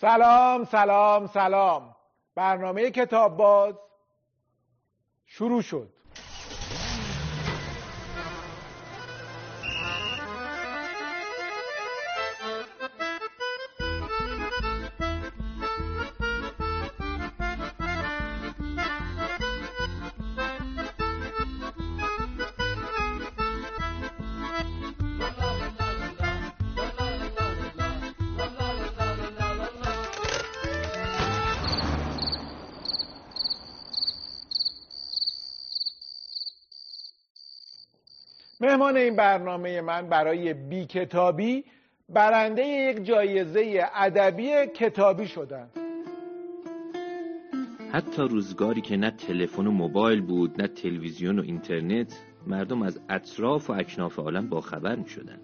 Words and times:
سلام 0.00 0.64
سلام 0.64 1.26
سلام. 1.26 1.96
برنامه 2.34 2.90
کتاب 2.90 3.36
باز 3.36 3.74
شروع 5.26 5.62
شد. 5.62 5.88
مهمان 38.90 39.02
این 39.02 39.16
برنامه 39.16 39.80
من 39.80 40.08
برای 40.08 40.54
بی 40.54 40.86
کتابی 40.86 41.64
برنده 42.08 42.62
یک 42.62 43.04
جایزه 43.04 43.84
ادبی 43.94 44.50
کتابی 44.74 45.26
شدن 45.26 45.70
حتی 47.92 48.22
روزگاری 48.22 48.80
که 48.80 48.96
نه 48.96 49.10
تلفن 49.10 49.66
و 49.66 49.70
موبایل 49.70 50.20
بود 50.20 50.62
نه 50.62 50.68
تلویزیون 50.68 51.38
و 51.38 51.42
اینترنت 51.42 52.20
مردم 52.46 52.82
از 52.82 53.00
اطراف 53.08 53.70
و 53.70 53.72
اکناف 53.72 54.18
عالم 54.18 54.48
با 54.48 54.60
خبر 54.60 54.96
می 54.96 55.08
شدن. 55.08 55.40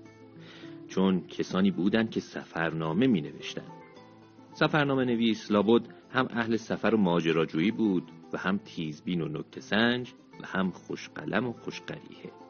چون 0.88 1.26
کسانی 1.26 1.70
بودند 1.70 2.10
که 2.10 2.20
سفرنامه 2.20 3.06
می 3.06 3.20
نوشتن. 3.20 3.68
سفرنامه 4.52 5.04
نویس 5.04 5.50
لابد 5.50 5.82
هم 6.10 6.28
اهل 6.30 6.56
سفر 6.56 6.94
و 6.94 6.98
ماجراجویی 6.98 7.70
بود 7.70 8.10
و 8.32 8.38
هم 8.38 8.58
تیزبین 8.58 9.20
و 9.20 9.28
نکته 9.28 9.60
سنج 9.60 10.12
و 10.40 10.46
هم 10.46 10.70
خوشقلم 10.70 11.46
و 11.48 11.52
خوشقریه 11.52 12.45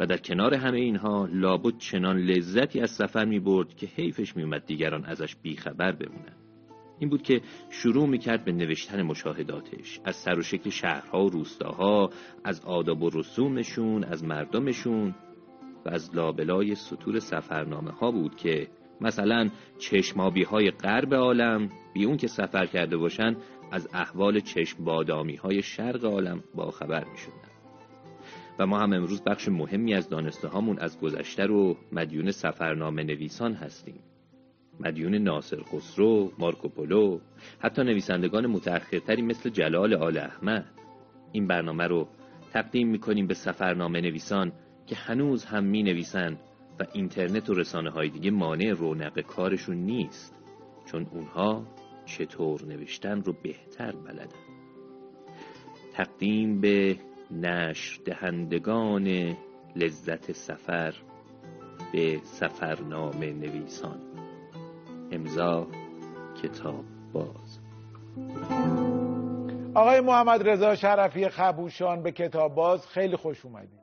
و 0.00 0.06
در 0.06 0.16
کنار 0.16 0.54
همه 0.54 0.78
اینها 0.78 1.28
لابد 1.32 1.78
چنان 1.78 2.18
لذتی 2.18 2.80
از 2.80 2.90
سفر 2.90 3.24
می 3.24 3.40
برد 3.40 3.74
که 3.76 3.86
حیفش 3.86 4.36
می 4.36 4.42
اومد 4.42 4.66
دیگران 4.66 5.04
ازش 5.04 5.36
بیخبر 5.36 5.92
بمونن 5.92 6.36
این 6.98 7.08
بود 7.08 7.22
که 7.22 7.40
شروع 7.70 8.08
می 8.08 8.18
کرد 8.18 8.44
به 8.44 8.52
نوشتن 8.52 9.02
مشاهداتش 9.02 10.00
از 10.04 10.16
سر 10.16 10.38
و 10.38 10.42
شکل 10.42 10.70
شهرها 10.70 11.24
و 11.24 11.30
روستاها 11.30 12.10
از 12.44 12.60
آداب 12.64 13.02
و 13.02 13.10
رسومشون 13.10 14.04
از 14.04 14.24
مردمشون 14.24 15.14
و 15.86 15.88
از 15.88 16.14
لابلای 16.14 16.74
سطور 16.74 17.18
سفرنامه 17.18 17.90
ها 17.90 18.10
بود 18.10 18.36
که 18.36 18.68
مثلا 19.00 19.48
چشمابی 19.78 20.42
های 20.42 20.70
غرب 20.70 21.14
عالم 21.14 21.68
بی 21.94 22.04
اون 22.04 22.16
که 22.16 22.26
سفر 22.26 22.66
کرده 22.66 22.96
باشن 22.96 23.36
از 23.72 23.88
احوال 23.94 24.40
چشم 24.40 24.84
بادامی 24.84 25.36
های 25.36 25.62
شرق 25.62 26.04
عالم 26.04 26.44
با 26.54 26.70
خبر 26.70 27.04
می 27.04 27.18
شدن. 27.18 27.51
ما 28.66 28.78
هم 28.78 28.92
امروز 28.92 29.22
بخش 29.22 29.48
مهمی 29.48 29.94
از 29.94 30.08
دانسته 30.08 30.48
هامون 30.48 30.78
از 30.78 31.00
گذشته 31.00 31.46
رو 31.46 31.76
مدیون 31.92 32.30
سفرنامه 32.30 33.02
نویسان 33.02 33.54
هستیم. 33.54 34.00
مدیون 34.80 35.14
ناصر 35.14 35.62
خسرو، 35.62 36.32
مارکوپولو، 36.38 37.20
حتی 37.58 37.82
نویسندگان 37.82 38.46
متأخرتری 38.46 39.22
مثل 39.22 39.50
جلال 39.50 39.94
آل 39.94 40.18
احمد. 40.18 40.66
این 41.32 41.46
برنامه 41.46 41.86
رو 41.86 42.08
تقدیم 42.52 42.88
می‌کنیم 42.88 43.26
به 43.26 43.34
سفرنامه 43.34 44.00
نویسان 44.00 44.52
که 44.86 44.96
هنوز 44.96 45.44
هم 45.44 45.64
می 45.64 45.82
نویسن 45.82 46.38
و 46.80 46.86
اینترنت 46.92 47.50
و 47.50 47.54
رسانه 47.54 47.90
های 47.90 48.08
دیگه 48.08 48.30
مانع 48.30 48.70
رونق 48.70 49.20
کارشون 49.20 49.76
نیست 49.76 50.34
چون 50.86 51.06
اونها 51.10 51.66
چطور 52.06 52.64
نوشتن 52.64 53.22
رو 53.22 53.34
بهتر 53.42 53.92
بلدن. 53.92 54.38
تقدیم 55.92 56.60
به 56.60 56.96
نشر 57.32 58.00
دهندگان 58.04 59.36
لذت 59.76 60.32
سفر 60.32 60.94
به 61.92 62.20
سفرنامه 62.24 63.32
نویسان. 63.32 64.00
امضا 65.12 65.66
کتاب 66.42 66.84
باز. 67.12 67.58
آقای 69.74 70.00
محمد 70.00 70.48
رضا 70.48 70.74
شرفی 70.74 71.28
خبوشان 71.28 72.02
به 72.02 72.12
کتاب 72.12 72.54
باز 72.54 72.86
خیلی 72.86 73.16
خوش 73.16 73.44
اومدید 73.44 73.82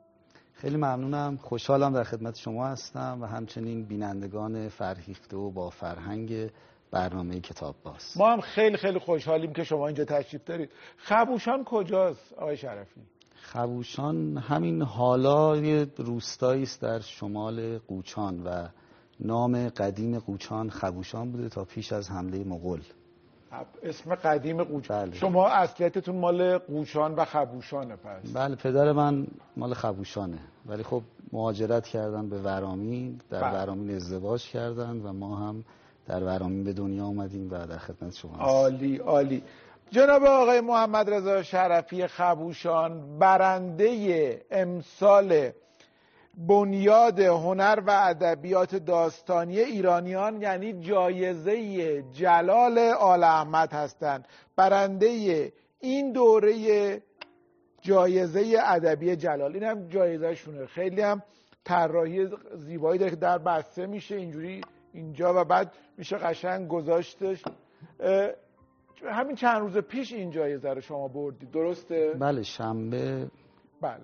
خیلی 0.52 0.76
ممنونم. 0.76 1.36
خوشحالم 1.36 1.92
در 1.92 2.04
خدمت 2.04 2.36
شما 2.36 2.66
هستم 2.66 3.18
و 3.22 3.26
همچنین 3.26 3.84
بینندگان 3.84 4.68
فرهیخته 4.68 5.36
و 5.36 5.50
با 5.50 5.70
فرهنگ 5.70 6.50
برنامه 6.90 7.40
کتاب 7.40 7.74
باز. 7.84 8.14
ما 8.16 8.32
هم 8.32 8.40
خیلی 8.40 8.76
خیلی 8.76 8.98
خوشحالیم 8.98 9.52
که 9.52 9.64
شما 9.64 9.86
اینجا 9.86 10.04
تشریف 10.04 10.44
دارید. 10.44 10.70
خبوشان 10.96 11.64
کجاست 11.64 12.32
آقای 12.32 12.56
شرفی؟ 12.56 13.00
خبوشان 13.40 14.36
همین 14.36 14.82
حالا 14.82 15.56
یه 15.56 15.86
روستایی 15.96 16.62
است 16.62 16.80
در 16.80 17.00
شمال 17.00 17.78
قوچان 17.78 18.42
و 18.44 18.68
نام 19.20 19.68
قدیم 19.68 20.18
قوچان 20.18 20.70
خبوشان 20.70 21.32
بوده 21.32 21.48
تا 21.48 21.64
پیش 21.64 21.92
از 21.92 22.10
حمله 22.10 22.44
مغول. 22.44 22.80
اسم 23.82 24.14
قدیم 24.14 24.64
قوچان 24.64 25.04
بله. 25.04 25.16
شما 25.16 25.48
اصلیتتون 25.48 26.16
مال 26.16 26.58
قوچان 26.58 27.14
و 27.14 27.24
خبوشانه 27.24 27.96
پس. 27.96 28.32
بله 28.34 28.56
پدر 28.56 28.92
من 28.92 29.26
مال 29.56 29.74
خبوشانه 29.74 30.38
ولی 30.66 30.82
خب 30.82 31.02
مهاجرت 31.32 31.86
کردن 31.86 32.28
به 32.28 32.42
ورامین 32.42 33.20
در 33.30 33.40
بله. 33.40 33.62
ورامین 33.62 33.96
ازدواج 33.96 34.48
کردن 34.48 35.00
و 35.02 35.12
ما 35.12 35.36
هم 35.36 35.64
در 36.06 36.24
ورامین 36.24 36.64
به 36.64 36.72
دنیا 36.72 37.04
آمدیم 37.04 37.50
و 37.50 37.66
در 37.66 37.78
خدمت 37.78 38.14
شما 38.14 38.36
عالی 38.36 38.96
عالی. 38.96 39.42
جناب 39.92 40.24
آقای 40.24 40.60
محمد 40.60 41.10
رضا 41.10 41.42
شرفی 41.42 42.06
خبوشان 42.06 43.18
برنده 43.18 44.42
امسال 44.50 45.50
بنیاد 46.34 47.20
هنر 47.20 47.82
و 47.86 47.90
ادبیات 47.90 48.76
داستانی 48.76 49.60
ایرانیان 49.60 50.42
یعنی 50.42 50.72
جایزه 50.72 52.02
جلال 52.02 52.78
آل 52.78 53.24
احمد 53.24 53.72
هستند. 53.72 54.28
برنده 54.56 55.52
این 55.80 56.12
دوره 56.12 57.02
جایزه 57.80 58.56
ادبی 58.64 59.16
جلال. 59.16 59.54
این 59.54 59.64
هم 59.64 59.88
جایزه 59.88 60.34
شونه. 60.34 60.66
خیلی 60.66 61.00
هم 61.00 61.22
طراحی 61.64 62.28
زیبایی 62.54 62.98
داره 62.98 63.10
که 63.10 63.16
در 63.16 63.38
بسته 63.38 63.86
میشه. 63.86 64.16
اینجوری 64.16 64.60
اینجا 64.92 65.40
و 65.40 65.44
بعد 65.44 65.72
میشه 65.96 66.16
قشنگ 66.16 66.68
گذاشتش. 66.68 67.44
همین 69.04 69.36
چند 69.36 69.60
روز 69.60 69.78
پیش 69.78 70.12
این 70.12 70.30
جایزه 70.30 70.80
شما 70.80 71.08
بردید 71.08 71.50
درسته؟ 71.50 72.16
بله 72.20 72.42
شنبه. 72.42 73.30
بله. 73.80 74.00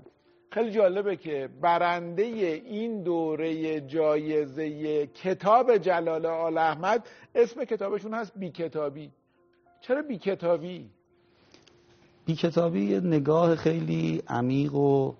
خیلی 0.51 0.71
جالبه 0.71 1.17
که 1.17 1.49
برنده 1.63 2.23
این 2.23 3.03
دوره 3.03 3.81
جایزه 3.81 5.07
کتاب 5.07 5.77
جلال 5.77 6.27
آل 6.27 6.59
احمد 6.59 7.09
اسم 7.35 7.65
کتابشون 7.65 8.15
هست 8.15 8.33
بی 8.39 8.51
کتابی 8.51 9.13
چرا 9.81 10.03
بی 10.03 10.19
کتابی؟ 10.19 10.91
بی 12.27 12.35
کتابی 12.35 12.85
یه 12.85 13.01
نگاه 13.01 13.57
خیلی 13.57 14.23
عمیق 14.29 14.75
و 14.75 15.13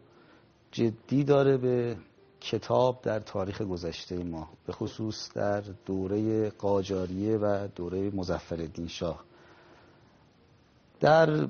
جدی 0.73 1.25
داره 1.25 1.57
به 1.57 1.97
کتاب 2.41 3.03
در 3.03 3.21
تاریخ 3.21 3.63
گذشته 3.63 4.25
ما 4.25 4.49
به 4.67 4.73
خصوص 4.73 5.33
در 5.35 5.63
دوره 5.87 6.51
قاجاریه 6.51 7.37
و 7.37 7.69
دوره 7.77 8.11
مزفر 8.11 8.69
شاه. 8.89 9.25
در 11.01 11.49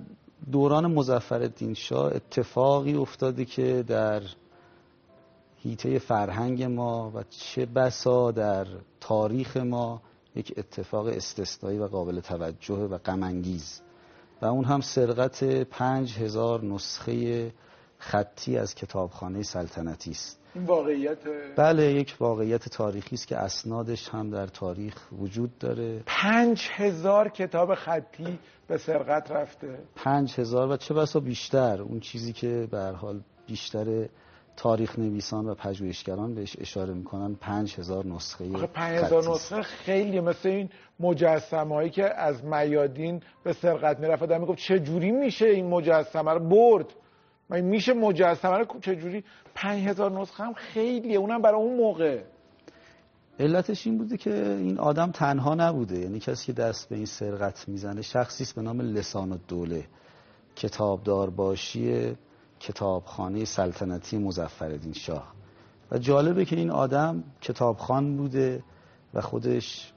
دوران 0.52 0.86
مزفر 0.86 1.50
شاه 1.74 2.14
اتفاقی 2.14 2.94
افتاده 2.94 3.44
که 3.44 3.84
در 3.86 4.22
هیته 5.56 5.98
فرهنگ 5.98 6.62
ما 6.62 7.12
و 7.14 7.22
چه 7.30 7.66
بسا 7.66 8.30
در 8.30 8.66
تاریخ 9.00 9.56
ما 9.56 10.02
یک 10.34 10.54
اتفاق 10.56 11.06
استثنایی 11.06 11.78
و 11.78 11.87
قابل 11.87 12.20
توجه 12.20 12.75
و 12.75 12.98
غمانگیز. 12.98 13.81
و 14.43 14.46
اون 14.46 14.64
هم 14.64 14.81
سرقت 14.81 15.44
پنج 15.44 16.19
هزار 16.19 16.64
نسخه 16.64 17.52
خطی 18.06 18.58
از 18.58 18.75
کتابخانه 18.75 19.43
سلطنتی 19.43 20.11
است. 20.11 20.41
این 20.55 20.64
واقعیت 20.64 21.19
بله 21.56 21.93
یک 21.93 22.17
واقعیت 22.20 22.69
تاریخی 22.69 23.14
است 23.14 23.26
که 23.26 23.37
اسنادش 23.37 24.08
هم 24.08 24.31
در 24.31 24.47
تاریخ 24.47 24.94
وجود 25.12 25.58
داره. 25.58 26.03
پنج 26.06 26.69
هزار 26.73 27.29
کتاب 27.29 27.75
خطی 27.75 28.38
به 28.69 28.79
سرقت 28.79 29.31
رفته. 29.31 29.79
پنج 29.97 30.41
هزار 30.41 30.70
و 30.70 30.76
چه 30.76 30.94
بسا 30.94 31.20
بیشتر. 31.20 31.82
اون 31.82 32.00
چیزی 32.00 32.32
که 32.32 32.69
به 32.70 32.79
حال 32.79 33.20
بیشتر 33.47 34.09
تاریخ 34.56 34.99
نویسان 34.99 35.49
و 35.49 35.55
پژوهشگران 35.55 36.35
بهش 36.35 36.56
اشاره 36.61 36.94
می‌کنن 36.94 37.35
پنج 37.35 37.75
هزار 37.79 38.06
نسخه 38.06 38.67
پنج 38.67 39.05
هزار 39.05 39.23
نسخه 39.31 39.62
خیلی 39.62 40.20
مثل 40.20 40.49
این 40.49 40.70
مجسمه 41.00 41.75
هایی 41.75 41.91
که 41.91 42.14
از 42.14 42.44
میادین 42.44 43.23
به 43.44 43.52
سرقت 43.52 44.00
می‌رفت. 44.00 44.23
آدم 44.23 44.41
می‌گفت 44.41 44.59
چه 44.59 44.79
جوری 44.81 45.11
میشه 45.11 45.47
این 45.47 45.67
مجسمه 45.67 46.32
رو 46.32 46.49
برد؟ 46.49 46.87
من 47.50 47.60
میشه 47.60 47.94
مجسمه 47.94 48.58
رو 48.58 48.66
پنج 49.54 49.88
هزار 49.88 50.10
نسخه 50.10 50.44
هم 50.44 50.54
خیلیه؟ 50.54 51.19
اونم 51.19 51.43
برای 51.43 51.60
اون 51.60 51.76
موقع. 51.76 52.22
علتش 53.38 53.87
این 53.87 53.98
بوده 53.98 54.16
که 54.16 54.56
این 54.60 54.78
آدم 54.78 55.10
تنها 55.10 55.54
نبوده. 55.54 55.98
یعنی 55.98 56.20
کسی 56.20 56.46
که 56.46 56.52
دست 56.52 56.88
به 56.88 56.96
این 56.96 57.06
سرقت 57.06 57.69
می‌زنه 57.69 58.02
شخصی 58.02 58.44
است 58.44 58.54
به 58.54 58.62
نام 58.62 58.81
لسان 58.81 59.32
الدوله. 59.32 59.84
کتابدار 60.56 61.31
باشی 61.31 62.16
کتابخانه 62.60 63.44
سلطنتی 63.44 64.19
مظفرالدین 64.19 64.92
شاه. 64.92 65.32
و 65.90 65.99
جالبه 65.99 66.44
که 66.44 66.56
این 66.56 66.70
آدم 66.70 67.25
کتابخان 67.40 68.16
بوده 68.16 68.62
و 69.14 69.20
خودش 69.20 69.92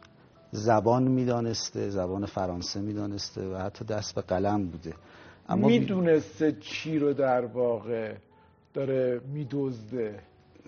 زبان 0.52 1.04
می‌دانسته 1.04 1.90
زبان 1.90 2.25
فرانسه 2.25 2.81
می‌دانسته 2.81 3.50
و 3.50 3.57
حتی 3.57 3.86
دست 3.86 4.16
به 4.16 4.22
قلم 4.22 4.68
بوده. 4.68 4.94
اما 5.50 5.68
می‌دونسته 5.68 6.51
چی 6.51 7.00
رو 7.00 7.13
در 7.13 7.46
واقع 7.46 8.16
داره 8.74 9.22
میدزده. 9.34 10.19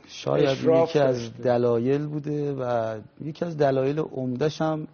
شاید 0.07 0.57
یکی 0.57 0.99
از 0.99 1.33
دلایل 1.37 2.07
بوده 2.07 2.53
و 2.53 2.95
یکی 3.21 3.45
از 3.45 3.57
دلایل 3.57 3.99
عمدش 3.99 4.61
هم 4.61 4.87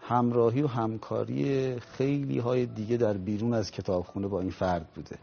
همراهی 0.00 0.62
و 0.62 0.66
همکاری 0.66 1.74
خیلی 1.80 2.38
های 2.38 2.66
دیگه 2.66 2.96
در 2.96 3.16
بیرون 3.16 3.54
از 3.54 3.70
کتابخونه 3.70 4.28
با 4.28 4.40
این 4.40 4.50
فرد 4.50 4.86
بوده. 4.94 5.16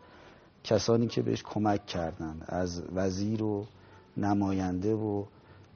کسانی 0.63 1.07
که 1.07 1.21
بهش 1.21 1.44
کمک 1.44 1.86
کردن 1.86 2.36
از 2.45 2.83
وزیر 2.95 3.44
و 3.44 3.65
نماینده 4.18 4.94
و 4.94 5.24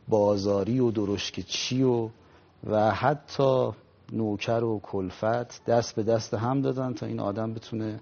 بازاری 0.08 0.80
و 0.80 0.92
درشک 0.92 1.40
چی 1.40 1.84
و 1.84 2.10
و 2.70 2.92
حتی 2.92 3.72
نوکر 4.12 4.64
و 4.64 4.80
کلفت 4.84 5.66
دست 5.66 5.96
به 5.96 6.04
دست 6.04 6.34
هم 6.34 6.62
دادن 6.62 6.94
تا 6.94 7.06
این 7.06 7.20
آدم 7.20 7.54
بتونه 7.54 8.00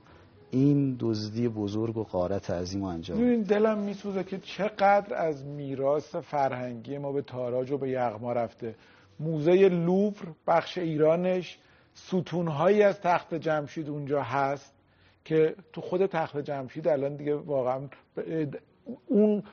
این 0.51 0.95
دزدی 0.99 1.47
بزرگ 1.47 1.97
و 1.97 2.03
قارت 2.03 2.49
عظیم 2.51 2.83
انجام 2.83 3.17
این 3.19 3.41
دلم 3.41 3.77
میسوزه 3.77 4.23
که 4.23 4.37
چقدر 4.37 5.15
از 5.15 5.45
میراث 5.45 6.15
فرهنگی 6.15 6.97
ما 6.97 7.11
به 7.11 7.21
تاراج 7.21 7.71
و 7.71 7.77
به 7.77 7.89
یغما 7.89 8.33
رفته. 8.33 8.75
موزه 9.19 9.69
لوور 9.69 10.15
بخش 10.47 10.77
ایرانش 10.77 11.57
ستونهایی 11.93 12.83
از 12.83 13.01
تخت 13.01 13.35
جمشید 13.35 13.89
اونجا 13.89 14.21
هست 14.23 14.73
که 15.25 15.55
تو 15.73 15.81
خود 15.81 16.05
تخت 16.05 16.37
جمشید 16.37 16.87
الان 16.87 17.15
دیگه 17.15 17.35
واقعا 17.35 17.81
اون 19.07 19.43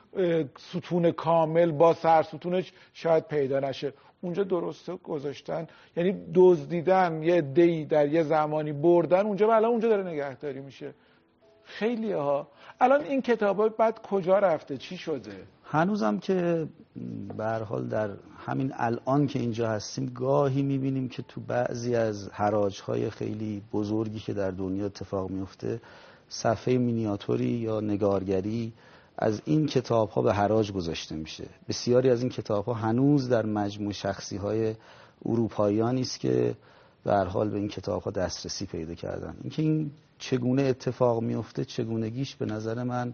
ستون 0.57 1.11
کامل 1.11 1.71
با 1.71 1.93
سر 1.93 2.23
ستونش 2.23 2.73
شاید 2.93 3.27
پیدا 3.27 3.59
نشه. 3.59 3.93
اونجا 4.21 4.43
درسته 4.43 4.95
گذاشتن. 4.95 5.67
یعنی 5.97 6.15
دزدیدن 6.33 7.23
یه 7.23 7.41
دی 7.41 7.85
در 7.85 8.07
یه 8.07 8.23
زمانی 8.23 8.73
بردن 8.73 9.25
اونجا 9.25 9.47
و 9.47 9.51
الان 9.51 9.71
اونجا 9.71 9.89
داره 9.89 10.03
نگهداری 10.03 10.61
میشه. 10.61 10.93
خیلی 11.63 12.11
ها. 12.11 12.47
الان 12.79 13.01
این 13.01 13.21
کتاب 13.21 13.77
بعد 13.77 14.01
کجا 14.01 14.39
رفته؟ 14.39 14.77
چی 14.77 14.97
شده؟ 14.97 15.31
هنوزم 15.63 16.17
که 16.19 16.67
به 17.37 17.45
حال 17.45 17.87
در 17.87 18.09
همین 18.45 18.73
الان 18.75 19.27
که 19.27 19.39
اینجا 19.39 19.69
هستیم 19.69 20.05
گاهی 20.15 20.61
می‌بینیم 20.61 21.09
که 21.09 21.23
تو 21.27 21.41
بعضی 21.41 21.95
از 21.95 22.29
حراج 22.29 22.81
های 22.81 23.09
خیلی 23.09 23.61
بزرگی 23.73 24.19
که 24.19 24.33
در 24.33 24.51
دنیا 24.51 24.85
اتفاق 24.85 25.29
میفته 25.29 25.81
صفحه 26.29 26.77
مینیاتوری 26.77 27.45
یا 27.45 27.79
نگارگری 27.79 28.73
از 29.17 29.41
این 29.45 29.67
کتاب 29.67 30.09
ها 30.09 30.21
به 30.21 30.33
حراج 30.33 30.71
گذاشته 30.71 31.15
میشه. 31.15 31.49
بسیاری 31.69 32.09
از 32.09 32.21
این 32.21 32.29
کتاب 32.29 32.65
ها 32.65 32.73
هنوز 32.73 33.29
در 33.29 33.45
مجموع 33.45 33.93
شخصی 33.93 34.37
های 34.37 34.75
اروپاییانی 35.25 36.01
است 36.01 36.19
که 36.19 36.55
به 37.03 37.13
هر 37.13 37.25
حال 37.25 37.49
به 37.49 37.57
این 37.57 37.67
کتاب 37.67 38.01
ها 38.01 38.11
دسترسی 38.11 38.65
پیدا 38.65 38.93
کردن. 38.93 39.37
اینکه 39.41 39.61
این 39.61 39.91
چگونه 40.19 40.61
اتفاق 40.61 41.21
میفته 41.21 41.65
چگونگیش 41.65 42.35
به 42.35 42.45
نظر 42.45 42.83
من 42.83 43.13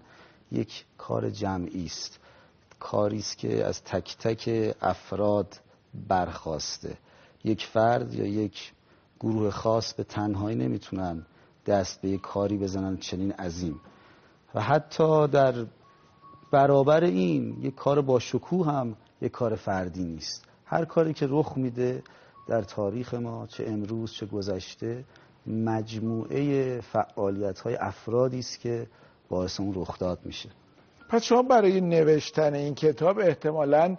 یک 0.51 0.85
کار 0.97 1.29
جمعی 1.29 1.85
است. 1.85 2.19
کاری 2.79 3.17
است 3.17 3.37
که 3.37 3.65
از 3.65 3.83
تک 3.83 4.17
تک 4.17 4.75
افراد 4.81 5.59
برخواسته. 6.07 6.97
یک 7.43 7.65
فرد 7.65 8.13
یا 8.13 8.25
یک 8.25 8.71
گروه 9.19 9.49
خاص 9.49 9.93
به 9.93 10.03
تنهایی 10.03 10.55
نمی‌تونن 10.55 11.25
دست 11.65 12.01
به 12.01 12.09
یک 12.09 12.21
کاری 12.21 12.57
بزنن 12.57 12.97
چنین 12.97 13.31
عظیم. 13.31 13.81
و 14.55 14.61
حتی 14.61 15.27
در 15.27 15.65
برابر 16.53 17.03
این 17.03 17.57
یک 17.61 17.75
کار 17.75 18.01
با 18.01 18.19
شکوه 18.19 18.67
هم 18.67 18.95
یک 19.21 19.31
کار 19.31 19.55
فردی 19.55 20.03
نیست. 20.03 20.45
هر 20.65 20.85
کاری 20.85 21.13
که 21.13 21.27
رخ 21.29 21.53
میده 21.57 22.03
در 22.47 22.61
تاریخ 22.61 23.13
ما 23.13 23.47
چه 23.47 23.65
امروز 23.67 24.13
چه 24.13 24.25
گذشته 24.25 25.03
مجموعه 25.47 26.81
فعالیت 26.81 27.59
های 27.59 27.75
افرادی 27.75 28.39
است 28.39 28.59
که 28.59 28.87
باعث 29.29 29.59
اون 29.59 29.73
رخداد 29.75 30.19
میشه. 30.25 30.49
پس 31.09 31.23
شما 31.23 31.41
برای 31.41 31.81
نوشتن 31.81 32.53
این 32.53 32.75
کتاب 32.75 33.19
احتمالا 33.19 33.97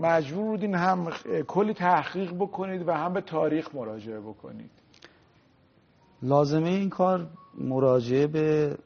مجبور 0.00 0.44
بودین 0.44 0.74
هم 0.74 1.10
کلی 1.48 1.74
تحقیق 1.74 2.32
بکنید 2.34 2.88
و 2.88 2.92
هم 2.92 3.12
به 3.12 3.20
تاریخ 3.20 3.74
مراجعه 3.74 4.20
بکنید. 4.20 4.70
لازمه 6.22 6.68
این 6.68 6.90
کار 6.90 7.26
مراجعه 7.58 8.26
به 8.26 8.76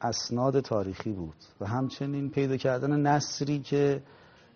اسناد 0.00 0.60
تاریخی 0.60 1.12
بود 1.12 1.36
و 1.60 1.66
همچنین 1.66 2.30
پیدا 2.30 2.56
کردن 2.56 3.00
نصری 3.00 3.58
که 3.58 4.02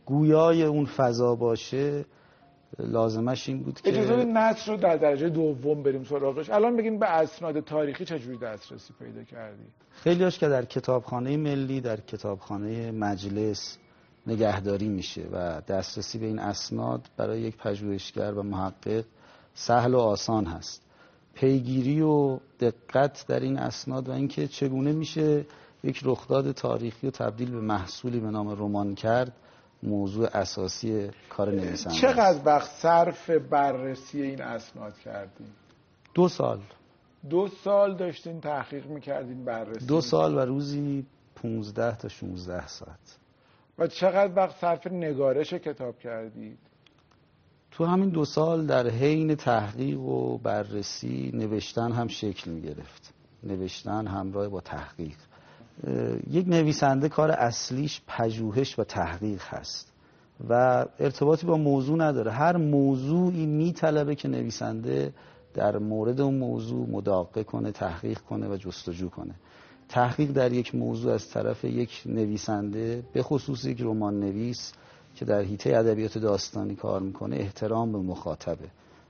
گویای 0.06 0.62
اون 0.62 0.84
فضا 0.84 1.34
باشه 1.34 2.04
لازمش 2.78 3.48
این 3.48 3.62
بود 3.62 3.80
که 3.80 3.88
اجازه 3.88 4.24
نصر 4.24 4.72
رو 4.72 4.78
در 4.78 4.96
درجه 4.96 5.28
دوم 5.28 5.82
بریم 5.82 6.04
سراغش. 6.04 6.50
الان 6.50 6.76
بگیم 6.76 6.98
به 6.98 7.06
اسناد 7.06 7.60
تاریخی 7.60 8.04
چجوری 8.04 8.38
دسترسی 8.38 8.94
پیدا 8.98 9.22
کردی؟ 9.22 9.62
خیلیاش 9.90 10.38
که 10.38 10.48
در 10.48 10.64
کتابخانه 10.64 11.36
ملی 11.36 11.80
در 11.80 12.00
کتابخانه 12.00 12.90
مجلس 12.90 13.78
نگهداری 14.26 14.88
میشه 14.88 15.22
و 15.32 15.60
دسترسی 15.68 16.18
به 16.18 16.26
این 16.26 16.38
اسناد 16.38 17.08
برای 17.16 17.40
یک 17.40 17.56
پژوهشگر 17.56 18.32
و 18.32 18.42
محقق 18.42 19.04
سهل 19.54 19.94
و 19.94 19.98
آسان 19.98 20.44
هست. 20.44 20.81
پیگیری 21.34 22.00
و 22.00 22.38
دقت 22.60 23.24
در 23.28 23.40
این 23.40 23.58
اسناد 23.58 24.08
و 24.08 24.12
اینکه 24.12 24.48
چگونه 24.48 24.92
میشه 24.92 25.44
یک 25.84 26.00
رخداد 26.04 26.52
تاریخی 26.52 27.06
و 27.06 27.10
تبدیل 27.10 27.50
به 27.50 27.60
محصولی 27.60 28.20
به 28.20 28.30
نام 28.30 28.50
رمان 28.50 28.94
کرد 28.94 29.32
موضوع 29.82 30.28
اساسی 30.34 31.10
کار 31.28 31.50
نویسنده 31.50 31.96
چقدر 31.96 32.40
وقت 32.44 32.70
صرف 32.70 33.30
بررسی 33.30 34.22
این 34.22 34.42
اسناد 34.42 34.98
کردیم 34.98 35.54
دو 36.14 36.28
سال. 36.28 36.60
دو 37.30 37.48
سال 37.48 37.96
داشتین 37.96 38.40
تحقیق 38.40 38.86
می‌کردین 38.86 39.44
بررسی؟ 39.44 39.86
دو 39.86 40.00
سال 40.00 40.34
و 40.34 40.38
روزی 40.38 41.06
15 41.34 41.96
تا 41.96 42.08
16 42.08 42.66
ساعت. 42.66 43.18
و 43.78 43.86
چقدر 43.86 44.32
وقت 44.36 44.56
صرف 44.56 44.86
نگارش 44.86 45.52
کتاب 45.52 45.98
کردید؟ 45.98 46.58
تو 47.72 47.84
همین 47.84 48.08
دو 48.08 48.24
سال 48.24 48.66
در 48.66 48.88
حین 48.88 49.34
تحقیق 49.34 50.00
و 50.00 50.38
بررسی 50.38 51.30
نوشتن 51.34 51.92
هم 51.92 52.08
شکل 52.08 52.50
می 52.50 52.60
گرفت 52.62 53.14
نوشتن 53.42 54.06
همراه 54.06 54.48
با 54.48 54.60
تحقیق. 54.60 55.16
یک 56.30 56.48
نویسنده 56.48 57.08
کار 57.08 57.30
اصلیش 57.30 58.00
پژوهش 58.06 58.78
و 58.78 58.84
تحقیق 58.84 59.42
هست 59.42 59.92
و 60.48 60.84
ارتباطی 60.98 61.46
با 61.46 61.56
موضوع 61.56 61.98
نداره. 61.98 62.30
هر 62.30 62.56
موضوعی 62.56 63.46
میطلبه 63.46 64.14
که 64.14 64.28
نویسنده 64.28 65.12
در 65.54 65.78
مورد 65.78 66.20
اون 66.20 66.34
موضوع 66.34 66.88
مداقه 66.90 67.44
کنه 67.44 67.72
تحقیق 67.72 68.18
کنه 68.18 68.48
و 68.48 68.56
جستجو 68.56 69.08
کنه. 69.08 69.34
تحقیق 69.88 70.32
در 70.32 70.52
یک 70.52 70.74
موضوع 70.74 71.12
از 71.12 71.28
طرف 71.28 71.64
یک 71.64 72.02
نویسنده 72.06 73.02
به 73.12 73.22
خصوص 73.22 73.64
یک 73.64 73.80
رمان 73.80 74.20
نویس 74.20 74.72
که 75.14 75.24
در 75.24 75.40
حیطه 75.40 75.76
ادبیات 75.76 76.18
داستانی 76.18 76.74
کار 76.74 77.00
می‌کنه 77.00 77.36
احترام 77.36 77.92
به 77.92 77.98
مخاطبه. 77.98 78.68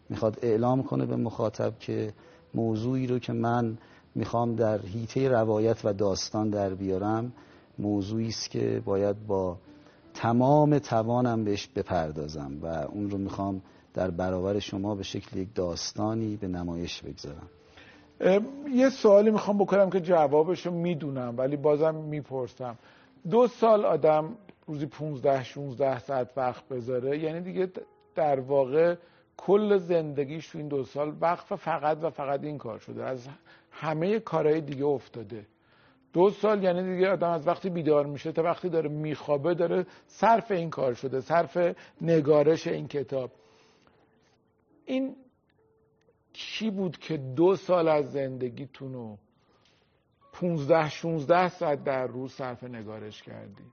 می‌خواد 0.08 0.38
اعلام 0.42 0.82
کنه 0.82 1.06
به 1.06 1.16
مخاطب 1.16 1.78
که 1.78 2.12
موضوعی 2.54 3.06
رو 3.06 3.18
که 3.18 3.32
من 3.32 3.78
می‌خوام 4.14 4.54
در 4.54 4.78
حیطه 4.80 5.28
روایت 5.28 5.84
و 5.84 5.92
داستان 5.92 6.50
در 6.50 6.74
بیارم 6.74 7.32
موضوعی 7.78 8.28
است 8.28 8.50
که 8.50 8.82
باید 8.84 9.26
با 9.26 9.56
تمام 10.14 10.78
توانم 10.78 11.44
بهش 11.44 11.68
بپردازم 11.76 12.52
و 12.62 12.66
اون 12.66 13.10
رو 13.10 13.18
می‌خوام 13.18 13.62
در 13.94 14.10
برابر 14.10 14.58
شما 14.58 14.94
به 14.94 15.02
شکل 15.02 15.38
یک 15.38 15.48
داستانی 15.54 16.36
به 16.36 16.48
نمایش 16.48 17.02
بگذارم. 17.02 17.48
یه 18.74 18.90
سوالی 18.90 19.30
می‌خوام 19.30 19.58
بکنم 19.58 19.90
که 19.90 20.00
جوابشو 20.00 20.70
می‌دونم 20.70 21.34
ولی 21.38 21.56
بازم 21.56 21.94
می‌پرسم. 21.94 22.78
دو 23.30 23.46
سال 23.46 23.84
آدم 23.84 24.36
روزی 24.66 24.86
15 24.86 25.44
16 25.44 25.98
ساعت 25.98 26.30
وقت 26.36 26.68
بذاره. 26.68 27.18
یعنی 27.18 27.40
دیگه 27.40 27.70
در 28.14 28.40
واقع 28.40 28.96
کل 29.36 29.76
زندگیش 29.76 30.48
تو 30.48 30.58
این 30.58 30.68
دو 30.68 30.84
سال 30.84 31.16
وقف 31.20 31.52
فقط 31.54 31.98
و 32.02 32.10
فقط 32.10 32.44
این 32.44 32.58
کار 32.58 32.78
شده. 32.78 33.04
از 33.04 33.28
همه 33.70 34.18
کارهای 34.20 34.60
دیگه 34.60 34.84
افتاده. 34.84 35.46
دو 36.12 36.30
سال 36.30 36.62
یعنی 36.62 36.94
دیگه 36.94 37.10
آدم 37.10 37.30
از 37.30 37.46
وقتی 37.46 37.70
بیدار 37.70 38.06
میشه 38.06 38.32
تا 38.32 38.42
وقتی 38.42 38.68
داره 38.68 38.88
میخوابه 38.88 39.54
داره 39.54 39.86
صرف 40.06 40.50
این 40.50 40.70
کار 40.70 40.94
شده 40.94 41.20
صرف 41.20 41.58
نگارش 42.00 42.66
این 42.66 42.88
کتاب. 42.88 43.30
این 44.84 45.16
کی 46.32 46.70
بود 46.70 46.98
که 46.98 47.16
دو 47.16 47.56
سال 47.56 47.88
از 47.88 48.12
زندگیتون 48.12 48.92
رو 48.92 49.18
15 50.32 50.88
16 50.88 51.48
ساعت 51.48 51.84
در 51.84 52.06
روز 52.06 52.32
صرف 52.32 52.64
نگارش 52.64 53.22
کردی؟ 53.22 53.64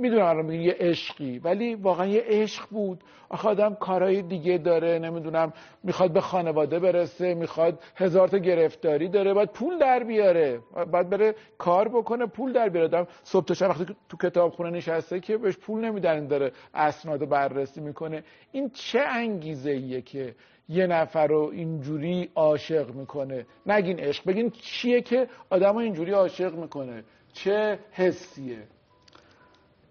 می‌دونم 0.00 0.24
الان 0.24 0.50
یه 0.52 0.76
عشقی 0.80 1.38
ولی 1.38 1.74
واقعا 1.74 2.06
یه 2.06 2.22
عشق 2.26 2.68
بود. 2.70 3.04
آخه 3.28 3.48
آدم 3.48 3.74
کارهای 3.74 4.22
دیگه 4.22 4.58
داره 4.58 4.98
نمی‌دونم 4.98 5.52
می‌خواد 5.82 6.12
به 6.12 6.20
خانواده 6.20 6.78
برسه 6.78 7.34
می‌خواد 7.34 7.82
هزار 7.96 8.28
تا 8.28 8.38
گرفتاری 8.38 9.08
داره 9.08 9.34
باید 9.34 9.48
پول 9.48 9.78
در 9.78 10.04
بیاره. 10.04 10.60
باید 10.92 11.10
بره 11.10 11.34
کار 11.58 11.88
بکنه 11.88 12.26
پول 12.26 12.52
در 12.52 12.68
بیاره. 12.68 12.86
آدم 12.86 13.06
صبح 13.22 13.44
تا 13.44 13.54
شب 13.54 13.68
وقتی 13.70 13.96
تو 14.08 14.16
کتابخونه 14.16 14.70
نشسته 14.70 15.20
که 15.20 15.36
بهش 15.36 15.56
پول 15.56 15.84
نمیدن 15.84 16.26
داره 16.26 16.52
اسناد 16.74 17.28
بررسی 17.28 17.80
می‌کنه. 17.80 18.24
این 18.52 18.70
چه 18.70 19.00
انگیزه 19.00 19.70
ایه 19.70 20.00
که 20.00 20.34
یه 20.68 20.86
نفر 20.86 21.26
رو 21.26 21.50
اینجوری 21.52 22.30
عاشق 22.34 22.94
می‌کنه؟ 22.94 23.46
نگین 23.66 24.00
عشق 24.00 24.24
بگین 24.26 24.50
چیه 24.50 25.00
که 25.00 25.28
آدم 25.50 25.76
اینجوری 25.76 26.12
عاشق 26.12 26.54
می‌کنه؟ 26.54 27.04
چه 27.32 27.78
حسیه؟ 27.92 28.58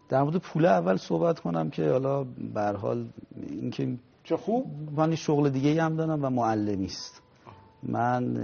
در 0.10 0.24
مورد 0.24 0.38
پول 0.38 0.66
اول 0.66 0.98
صحبت 0.98 1.40
کنم 1.40 1.70
که 1.70 1.90
حالا 1.90 2.24
به 2.54 2.62
حال 2.62 3.06
اینکه 3.50 3.98
چه 4.24 4.38
خوب؟ 4.38 4.66
من 4.98 5.16
شغل 5.16 5.50
دیگه 5.50 5.84
هم 5.84 5.96
دارم 5.96 6.26
و 6.26 6.30
معلمی 6.30 6.86
است. 6.86 7.22
من 7.84 8.38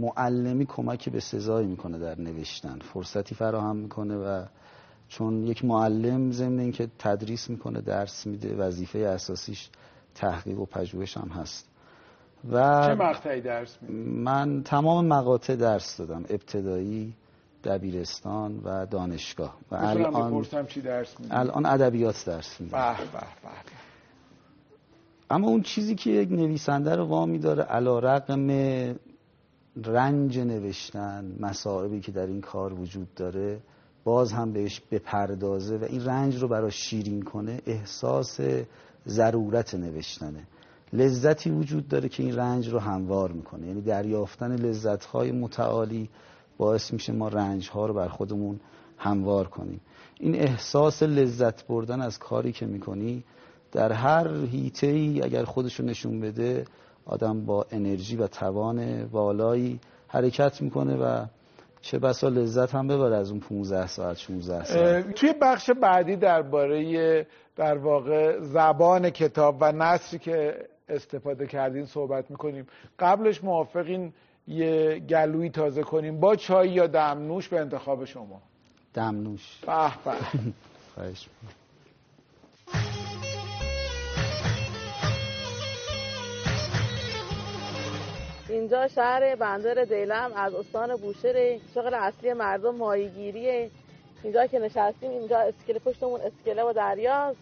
معلمی 0.00 0.66
کمکی 0.66 1.10
به 1.10 1.20
سزایی 1.20 1.66
می‌کنه 1.66 1.98
در 1.98 2.20
نوشتن. 2.20 2.78
فرصتی 2.78 3.34
فراهم 3.34 3.76
می‌کنه 3.76 4.16
و 4.16 4.44
چون 5.08 5.46
یک 5.46 5.64
معلم 5.64 6.32
ضمن 6.32 6.58
اینکه 6.58 6.88
تدریس 6.98 7.50
می‌کنه 7.50 7.80
درس 7.80 8.26
میده 8.26 8.56
وظیفه 8.56 8.98
اساسیش 8.98 9.70
تحقیق 10.14 10.60
و 10.60 10.66
پژوهش 10.66 11.16
هم 11.16 11.28
هست. 11.28 11.68
و 12.50 12.86
چه 12.86 12.94
مقطعی 12.94 13.40
درس 13.40 13.78
میده؟ 13.82 13.94
من 14.10 14.62
تمام 14.62 15.06
مقاطع 15.06 15.56
درس 15.56 15.96
دادم 15.96 16.24
ابتدایی 16.30 17.14
دبیرستان 17.64 18.60
و 18.64 18.86
دانشگاه. 18.86 19.56
و 19.70 19.74
الان 19.74 20.66
چی 20.66 20.80
درس 20.80 21.14
الان 21.30 21.66
ادبیات 21.66 22.24
درس 22.26 22.60
میدم. 22.60 22.78
به 22.78 23.18
به 23.18 23.26
اما 25.30 25.48
اون 25.48 25.62
چیزی 25.62 25.94
که 25.94 26.10
یک 26.10 26.30
نویسنده 26.30 26.96
رو 26.96 27.04
وامی 27.04 27.38
داره 27.38 27.62
علا 27.62 27.98
رقم 27.98 28.50
رنج 29.76 30.38
نوشتن 30.38 31.36
مصائبی 31.40 32.00
که 32.00 32.12
در 32.12 32.26
این 32.26 32.40
کار 32.40 32.72
وجود 32.72 33.14
داره 33.14 33.60
باز 34.04 34.32
هم 34.32 34.52
بهش 34.52 34.80
بپردازه 34.90 35.76
و 35.76 35.84
این 35.84 36.04
رنج 36.04 36.42
رو 36.42 36.48
برای 36.48 36.70
شیرین 36.70 37.22
کنه 37.22 37.60
احساس 37.66 38.40
ضرورت 39.08 39.74
نوشتنه. 39.74 40.46
لذتی 40.92 41.50
وجود 41.50 41.88
داره 41.88 42.08
که 42.08 42.22
این 42.22 42.36
رنج 42.36 42.68
رو 42.68 42.78
هموار 42.78 43.32
می‌کنه. 43.32 43.66
یعنی 43.66 43.80
دریافتن 43.80 44.56
لذتهای 44.56 45.32
متعالی 45.32 46.08
باعث 46.62 46.92
میشه 46.92 47.12
ما 47.12 47.28
رنج 47.28 47.68
ها 47.68 47.86
رو 47.86 47.94
بر 47.94 48.08
خودمون 48.08 48.60
هموار 48.98 49.48
کنیم. 49.48 49.80
این 50.20 50.34
احساس 50.34 51.02
لذت 51.02 51.66
بردن 51.66 52.00
از 52.00 52.18
کاری 52.18 52.52
که 52.52 52.66
می‌کنی 52.66 53.24
در 53.72 53.92
هر 53.92 54.28
هیته 54.28 54.86
ای 54.86 55.22
اگر 55.22 55.44
خودش 55.44 55.80
رو 55.80 55.86
نشون 55.86 56.20
بده 56.20 56.64
آدم 57.06 57.44
با 57.44 57.66
انرژی 57.70 58.16
و 58.16 58.26
توان 58.26 59.04
والایی 59.04 59.80
حرکت 60.08 60.62
می‌کنه 60.62 60.96
و 60.96 61.26
چه 61.80 61.98
بسا 61.98 62.28
لذت 62.28 62.74
هم 62.74 62.88
ببره 62.88 63.16
از 63.16 63.30
اون 63.30 63.40
15 63.40 63.86
ساعت 63.86 64.16
16 64.16 64.64
ساعت. 64.64 65.14
توی 65.14 65.34
بخش 65.42 65.70
بعدی 65.70 66.16
درباره 66.16 67.26
در 67.56 67.78
واقع 67.78 68.40
زبان 68.40 69.10
کتاب 69.10 69.56
و 69.60 69.72
نصری 69.72 70.18
که 70.18 70.54
استفاده 70.88 71.46
کردین 71.46 71.86
صحبت 71.86 72.30
می‌کنیم. 72.30 72.66
قبلش 72.98 73.44
موافقین 73.44 74.12
یه 74.48 74.98
گلویی 74.98 75.50
تازه 75.50 75.82
کنیم 75.82 76.20
با 76.20 76.36
چای 76.36 76.68
یا 76.68 76.86
دمنوش 76.86 77.48
به 77.48 77.60
انتخاب 77.60 78.04
شما. 78.04 78.42
دمنوش 78.94 79.58
به 79.66 79.90
به. 80.04 80.12
خواهش 80.94 81.28
اینجا 88.48 88.88
شهر 88.88 89.34
بندر 89.36 89.84
دیلم 89.84 90.32
از 90.36 90.54
استان 90.54 90.96
بوشهر 90.96 91.58
شغل 91.74 91.94
اصلی 91.94 92.32
مردم 92.32 92.74
ماهیگیریه. 92.74 93.70
اینجا 94.22 94.46
که 94.46 94.58
نشستیم 94.58 95.10
اینجا 95.10 95.38
اسکله 95.38 95.78
پشتمون 95.78 96.20
اسکله 96.20 96.62
و 96.62 96.72
دریاست 96.72 97.38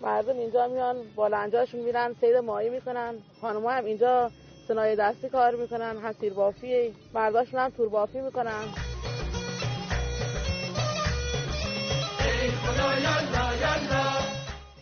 مردم 0.00 0.38
اینجا 0.38 0.68
میان 0.68 0.96
بالنجاشون 1.16 1.80
میرن 1.80 2.14
سید 2.20 2.36
ماهی 2.36 2.70
می‌کنن. 2.70 3.14
خانمها 3.40 3.70
هم 3.70 3.84
اینجا 3.84 4.30
صنایع 4.68 4.96
دستی 4.96 5.28
کار 5.28 5.54
می‌کنن 5.54 5.96
حسیر 5.96 6.32
بافی. 6.32 6.94
مرداشون 7.14 7.60
هم 7.60 7.70
تور 7.70 7.88
بافی 7.88 8.20
می‌کنن. 8.20 8.64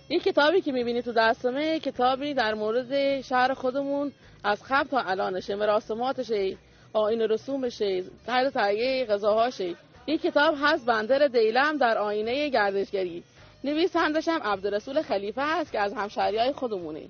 این 0.09 0.21
کتابی 0.21 0.61
که 0.61 0.73
می‌بینی 0.73 1.03
تو 1.03 1.13
دستمه 1.13 1.81
کتابی 1.81 2.35
در 2.35 2.55
مورد 2.55 3.21
شهر 3.21 3.55
خودمون 3.55 4.13
از 4.45 4.63
خب 4.63 4.83
تا 4.83 5.01
الانشه. 5.01 5.55
مراسماتشه 5.55 6.57
آین 6.93 7.21
رسومشه 7.21 8.05
تحت 8.27 8.53
تهیه 8.55 9.05
غذاهاشه. 9.05 9.75
این 10.07 10.19
کتاب 10.19 10.55
هست 10.63 10.87
بندر 10.87 11.27
دیلم 11.27 11.77
در 11.79 11.99
آینه 11.99 12.49
گردشگری. 12.49 13.23
نویسندش 13.65 14.29
هم 14.29 14.43
عبدالرسول 14.43 15.03
خلیفه 15.03 15.43
هست 15.43 15.73
که 15.73 15.81
از 15.81 15.93
همشهری 15.93 16.39
های 16.39 16.53
خودمونه. 16.53 17.03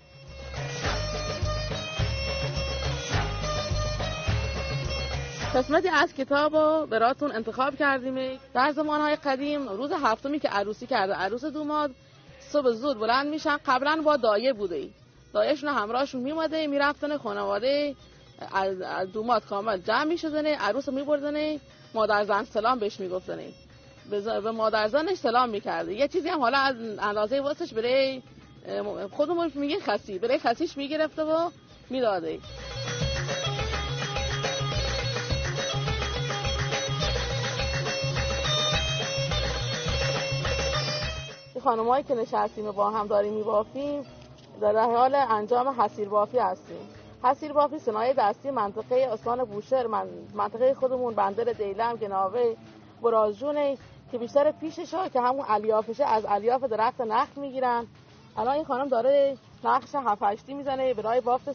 قسمتی 5.54 5.88
از 5.88 6.14
کتاب 6.14 6.56
رو 6.56 6.86
براتون 6.90 7.32
انتخاب 7.32 7.76
کردیم 7.76 8.38
در 8.54 8.72
های 8.86 9.16
قدیم 9.16 9.68
روز 9.68 9.90
هفتمی 9.92 10.38
که 10.38 10.48
عروسی 10.48 10.86
کرده 10.86 11.12
عروس 11.12 11.44
دوماد 11.44 11.90
صبح 12.40 12.70
زود 12.70 12.98
بلند 12.98 13.26
میشن. 13.26 13.56
قبلا 13.66 14.02
با 14.04 14.16
دایه 14.16 14.52
بوده. 14.52 14.88
دایهشون 15.34 15.68
همراهشون 15.68 16.20
میماده 16.20 16.66
می‌رفتن 16.66 17.18
خانواده 17.18 17.94
از 18.52 19.12
دوماد 19.12 19.44
کامل 19.44 19.78
جمع 19.78 20.04
میشدنه 20.04 20.56
عروس 20.56 20.88
میبردنه 20.88 21.60
مادر 21.94 22.24
زن 22.24 22.44
سلام 22.44 22.78
بهش 22.78 23.00
میگفتنه 23.00 23.48
به 24.10 24.50
مادر 24.50 24.88
زنش 24.88 25.16
سلام 25.16 25.48
می‌کرده 25.48 25.94
یه 25.94 26.08
چیزی 26.08 26.28
هم 26.28 26.40
حالا 26.40 26.58
از 26.58 26.76
اندازه 26.98 27.40
واسش 27.40 27.74
برای 27.74 28.22
خودمون 29.10 29.52
میگه 29.54 29.80
خسی 29.80 30.18
برای 30.18 30.38
خسیش 30.38 30.76
می‌گرفته 30.76 31.22
و 31.22 31.50
می‌داده. 31.90 32.38
خانمایی 41.64 42.04
که 42.04 42.14
نشستیم 42.14 42.70
با 42.70 42.90
هم 42.90 43.06
داریم 43.06 43.32
میبافیم 43.32 44.06
در 44.60 44.76
حال 44.76 45.14
انجام 45.14 45.80
حسیر 45.80 46.08
بافی 46.08 46.38
هستیم. 46.38 46.88
حسیر 47.24 47.52
بافی 47.52 47.78
صنایع 47.78 48.12
دستی 48.12 48.50
منطقه 48.50 49.08
استان 49.12 49.44
بوشهر 49.44 49.86
منطقه 50.34 50.74
خودمون 50.74 51.14
بندر 51.14 51.44
دیلم 51.44 51.96
گناوه 51.96 52.54
برازجونه 53.02 53.78
که 54.12 54.18
بیشتر 54.18 54.50
پیشش 54.50 54.94
که 55.12 55.20
همون 55.20 55.44
الیافشه 55.48 56.04
از 56.04 56.24
الیاف 56.28 56.64
درخت 56.64 57.00
نخل 57.00 57.40
می‌گیرن. 57.40 57.86
الان 58.36 58.54
این 58.54 58.64
خانم 58.64 58.88
داره 58.88 59.36
نقش 59.64 59.94
هفشتی 59.94 60.54
می‌زنه 60.54 60.94
برای 60.94 61.20
بافت 61.20 61.52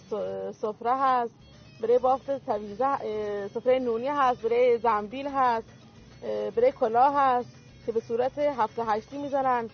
سفره 0.52 0.92
هست 0.92 1.34
برای 1.82 2.00
بافت 2.00 2.46
تویزه 2.46 2.98
سفره 3.48 3.80
نونی 3.80 4.08
هست 4.08 4.42
برای 4.42 4.78
زنبیل 4.78 5.28
هست 5.28 5.68
برای 6.56 6.72
کلاه 6.72 7.14
هست 7.16 7.50
که 7.86 7.92
به 7.92 8.00
صورت 8.00 8.38
هفته 8.38 8.84
هشتی 8.84 9.18
می‌زنن. 9.18 9.70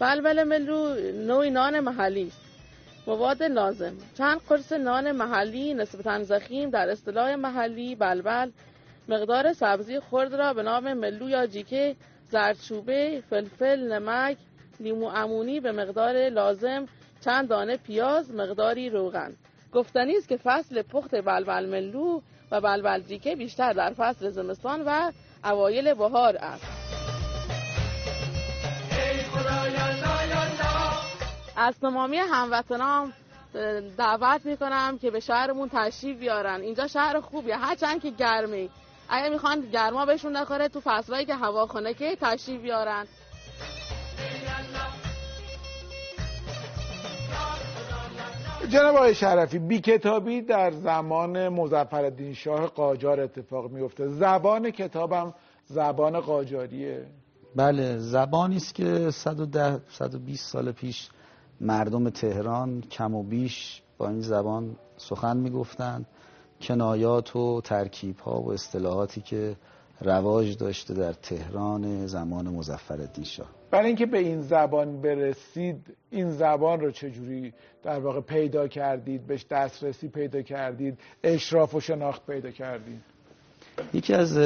بلبل 0.00 0.44
ملو 0.44 0.94
نوعی 1.12 1.50
نان 1.50 1.80
محلی. 1.80 2.26
است 2.26 2.40
مواد 3.06 3.42
لازم. 3.42 3.96
چند 4.18 4.40
قرص 4.48 4.72
نان 4.72 5.12
محلی 5.12 5.74
نسبتا 5.74 6.22
زخیم 6.22 6.70
در 6.70 6.88
اصطلاح 6.88 7.34
محلی 7.34 7.94
بلبل 7.94 8.50
مقدار 9.08 9.52
سبزی 9.52 10.00
خرد 10.00 10.34
را 10.34 10.54
به 10.54 10.62
نام 10.62 10.92
ملو 10.92 11.28
یا 11.28 11.46
جیکه 11.46 11.96
زردچوبه 12.28 13.22
فلفل 13.30 13.92
نمک 13.92 14.36
لیمو 14.80 15.06
امونی 15.06 15.60
به 15.60 15.72
مقدار 15.72 16.28
لازم. 16.28 16.86
چند 17.24 17.48
دانه 17.48 17.76
پیاز 17.76 18.34
مقداری 18.34 18.90
روغن. 18.90 19.32
گفتنی 19.72 20.16
است 20.16 20.28
که 20.28 20.36
فصل 20.36 20.82
پخت 20.82 21.24
بلبل 21.24 21.66
ملو 21.66 22.20
و 22.50 22.60
بلبل 22.60 23.00
جیکه 23.00 23.36
بیشتر 23.36 23.72
در 23.72 23.92
فصل 23.96 24.28
زمستان 24.28 24.82
و 24.86 25.12
اوایل 25.44 25.94
بهار 25.94 26.36
است. 26.36 26.89
از 31.56 31.74
تمامی 31.80 32.16
هموطنان 32.16 33.12
دعوت 33.98 34.46
می‌کنم 34.46 34.98
که 34.98 35.10
به 35.10 35.20
شهرمون 35.20 35.70
تشریف 35.72 36.18
بیارن. 36.18 36.60
اینجا 36.60 36.86
شهر 36.86 37.20
خوبیه. 37.20 37.56
هرچند 37.56 38.02
که 38.02 38.10
گرمی. 38.10 38.70
اگه 39.08 39.28
می‌خوان 39.28 39.60
گرما 39.60 40.06
بهشون 40.06 40.36
نخوره 40.36 40.68
تو 40.68 40.80
فصلهایی 40.84 41.26
که 41.26 41.34
هوا 41.34 41.66
خونه 41.66 41.94
که 41.94 42.16
تشریف 42.20 42.60
بیارن. 42.60 43.06
جناب 48.68 48.96
آقای 48.96 49.14
شرفی 49.14 49.58
بی 49.58 49.80
کتابی 49.80 50.42
در 50.42 50.70
زمان 50.70 51.48
مزفر 51.48 52.12
شاه 52.34 52.66
قاجار 52.66 53.20
اتفاق 53.20 53.70
میفته 53.70 54.08
زبان 54.08 54.70
کتابم 54.70 55.34
زبان 55.66 56.20
قاجاریه. 56.20 57.06
بله 57.56 57.98
زبانی 57.98 58.56
است 58.56 58.74
که 58.74 59.10
110 59.10 59.80
120 59.88 60.52
سال 60.52 60.72
پیش 60.72 61.08
مردم 61.60 62.10
تهران 62.10 62.80
کم 62.80 63.14
و 63.14 63.22
بیش 63.22 63.82
با 63.98 64.08
این 64.08 64.20
زبان 64.20 64.76
سخن 64.96 65.36
می‌گفتند. 65.36 66.06
کنایات 66.60 67.36
و 67.36 67.60
ترکیب 67.60 68.18
ها 68.18 68.40
و 68.40 68.52
اصطلاحاتی 68.52 69.20
که 69.20 69.56
رواج 70.00 70.56
داشته 70.56 70.94
در 70.94 71.12
تهران 71.12 72.06
زمان 72.06 72.48
مظفرالدین 72.48 73.24
شاه. 73.24 73.46
برای 73.70 73.86
اینکه 73.86 74.06
به 74.06 74.18
این 74.18 74.42
زبان 74.42 75.00
برسید 75.00 75.96
این 76.10 76.30
زبان 76.30 76.80
رو 76.80 76.90
چجوری 76.90 77.54
در 77.82 78.00
واقع 78.00 78.20
پیدا 78.20 78.68
کردید 78.68 79.26
بهش 79.26 79.46
دسترسی 79.50 80.08
پیدا 80.08 80.42
کردید 80.42 80.98
اشراف 81.24 81.74
و 81.74 81.80
شناخت 81.80 82.26
پیدا 82.26 82.50
کردید؟ 82.50 83.02
یکی 83.94 84.14
از 84.14 84.38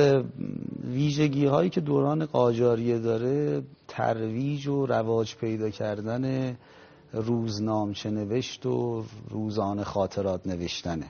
ویژگی 0.84 1.46
هایی 1.46 1.70
که 1.70 1.80
دوران 1.80 2.26
قاجاریه 2.26 2.98
داره 2.98 3.62
ترویج 3.88 4.66
و 4.66 4.86
رواج 4.86 5.36
پیدا 5.36 5.70
کردن 5.70 6.56
روزنامچه 7.12 8.10
نوشت 8.10 8.66
و 8.66 9.04
روزانه 9.30 9.84
خاطرات 9.84 10.46
نوشتنه. 10.46 11.06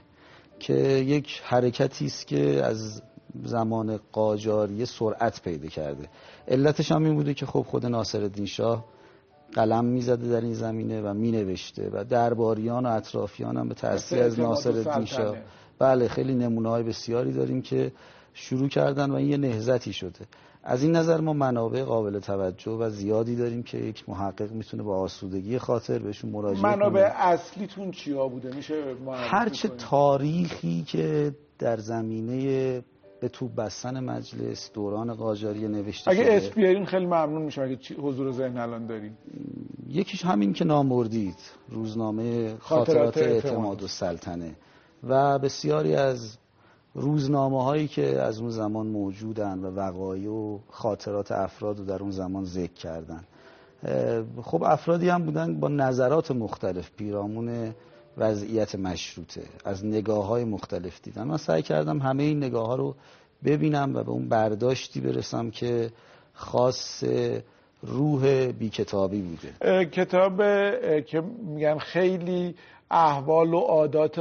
که 0.59 0.75
یک 1.07 1.41
حرکتی 1.45 2.07
است 2.07 2.27
که 2.27 2.65
از 2.65 3.03
زمان 3.45 4.01
قاجاریه 4.13 4.85
سرعت 4.85 5.43
پیدا 5.43 5.69
کرده. 5.69 6.09
علتش 6.49 6.93
هم 6.93 7.05
این 7.05 7.15
بوده 7.15 7.35
که 7.35 7.47
خب 7.47 7.63
خود 7.69 7.87
ناصرالدین 7.87 8.47
شاه 8.47 8.85
قلم 9.53 9.85
می‌زده 9.85 10.29
در 10.29 10.41
این 10.41 10.55
زمینه 10.55 11.03
و 11.03 11.15
مینوشته 11.15 11.91
و 11.93 12.05
درباریان 12.05 12.87
و 12.87 12.89
اطرافیان 12.89 13.57
هم 13.57 13.69
به 13.69 13.75
تاثیر 13.75 14.23
از 14.23 14.41
ناصرالدین 14.41 15.05
شاه 15.05 15.37
بله 15.79 16.09
خیلی 16.09 16.35
نمونه 16.35 16.69
های 16.69 16.83
بسیاری 16.83 17.33
داریم 17.33 17.63
که 17.63 17.93
شروع 18.35 18.69
کردن 18.69 19.11
و 19.11 19.15
این 19.15 19.29
یه 19.29 19.37
نهزتی 19.37 19.93
شده. 19.93 20.27
از 20.65 20.83
این 20.83 20.97
نظر 20.97 21.21
ما 21.21 21.33
منابع 21.33 21.83
قابل 21.83 22.19
توجه 22.19 22.73
و 22.73 22.91
زیادی 22.91 23.37
داریم 23.37 23.63
که 23.63 23.79
یک 23.79 24.09
محقق 24.09 24.53
می‌تونه 24.53 24.83
با 24.83 24.97
آسودگی 24.97 25.59
خاطر 25.59 25.99
بهشون 25.99 26.31
مراجعه 26.31 26.63
منابع 26.63 27.11
اصلیتون 27.15 27.91
چیا 27.91 28.29
بوده؟ 28.29 28.57
میشه 28.57 28.75
هرچه 29.13 29.69
تاریخی 29.69 30.83
که 30.83 31.35
در 31.59 31.77
زمینه 31.77 32.83
به 33.21 33.29
تو 33.29 33.49
بستن 33.49 34.01
مجلس 34.01 34.71
دوران 34.73 35.15
قاجاری 35.15 35.69
نوشته 35.69 36.11
اگه 36.11 36.25
اسم 36.29 36.55
بیارین 36.55 36.85
خیلی 36.85 37.07
ممنون 37.07 37.43
میشم 37.43 37.63
اگه 37.63 37.79
حضور 37.99 38.33
ذهن 38.33 38.59
الان 38.59 38.87
داریم 38.87 39.19
یکیش 39.89 40.25
همین 40.25 40.53
که 40.53 40.65
نامردید. 40.65 41.37
روزنامه 41.69 42.57
خاطرات, 42.59 43.17
اعتماد. 43.17 43.83
و 43.83 43.87
سلطنه. 43.87 44.57
و 45.09 45.39
بسیاری 45.39 45.95
از 45.95 46.37
روزنامه 46.95 47.65
هایی 47.65 47.89
که 47.89 48.21
از 48.23 48.41
اون 48.41 48.51
زمان 48.51 48.87
موجودن 48.87 49.59
و 49.59 49.71
وقایع 49.71 50.31
و 50.31 50.59
خاطرات 50.71 51.33
افراد 51.33 51.79
رو 51.79 51.85
در 51.85 51.99
اون 52.03 52.11
زمان 52.11 52.45
ذکر 52.45 52.73
کردن. 52.73 53.25
خب 54.43 54.63
افرادی 54.63 55.09
هم 55.09 55.25
بودن 55.25 55.61
با 55.61 55.69
نظرات 55.69 56.31
مختلف 56.31 56.91
پیرامون 56.97 57.75
وضعیت 58.19 58.75
مشروطه 58.75 59.43
از 59.65 59.85
نگاه 59.85 60.27
های 60.27 60.45
مختلف 60.45 61.01
دیدن. 61.03 61.25
من 61.25 61.37
سعی 61.37 61.63
کردم 61.63 61.99
همه 61.99 62.23
این 62.23 62.37
نگاه 62.39 62.67
ها 62.67 62.75
رو 62.75 62.95
ببینم 63.45 63.97
و 63.97 64.03
به 64.03 64.11
اون 64.11 64.29
برداشتی 64.29 65.01
برسم 65.01 65.51
که 65.51 65.91
خاص 66.35 67.05
روح 67.83 68.53
بی 68.53 68.69
کتابی 68.69 69.23
بوده 69.23 69.85
کتاب 69.85 70.37
که 71.01 71.21
میگن 71.47 71.79
خیلی 71.79 72.55
احوال 72.91 73.55
و 73.55 73.59
عادات 73.59 74.19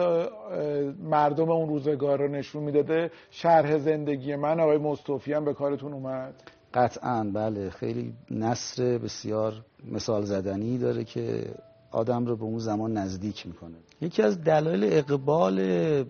مردم 1.04 1.52
اون 1.52 1.70
روزگار 1.70 2.20
رو 2.20 2.28
نشون 2.28 2.64
می‌داده. 2.64 3.12
شرح 3.32 3.78
زندگی 3.78 4.36
من 4.36 4.60
آقای 4.60 4.78
مصطفی 4.78 5.34
هم 5.34 5.46
به 5.46 5.54
کارتون 5.54 5.94
اومد. 5.94 6.34
قطعا 6.74 7.24
بله. 7.34 7.70
خیلی 7.70 8.14
نصر 8.32 8.98
بسیار 8.98 9.54
مثال 9.92 10.24
زدنی 10.24 10.78
داره 10.78 11.04
که 11.04 11.46
آدم 11.92 12.26
رو 12.26 12.36
به 12.36 12.44
اون 12.44 12.60
زمان 12.60 12.98
نزدیک 12.98 13.48
می‌کنه. 13.48 13.76
یکی 14.02 14.22
از 14.22 14.44
دلایل 14.44 14.84
اقبال 14.84 15.60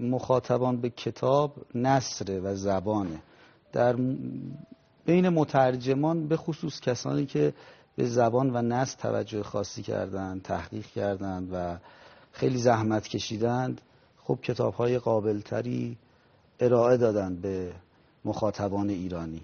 مخاطبان 0.02 0.82
به 0.82 0.90
کتاب 0.90 1.52
نصره 1.76 2.40
و 2.40 2.56
زبانه. 2.56 3.20
در 3.74 3.96
بین 5.06 5.30
مترجمان 5.30 6.28
به 6.28 6.38
خصوص 6.38 6.80
کسانی 6.80 7.26
که 7.26 7.54
به 7.96 8.06
زبان 8.06 8.56
و 8.56 8.62
نصر 8.62 8.98
توجه 9.00 9.44
خاصی 9.44 9.84
کردند 9.84 10.42
تحقیق 10.42 10.86
کردند 10.86 11.50
و 11.54 11.78
خیلی 12.34 12.58
زحمت 12.58 13.08
کشیدند. 13.08 13.82
خب 14.24 14.40
کتاب 14.42 14.74
های 14.74 15.00
قابلتری 15.00 15.98
ارائه 16.60 16.98
دادند 16.98 17.42
به 17.42 17.72
مخاطبان 18.26 18.90
ایرانی. 18.90 19.42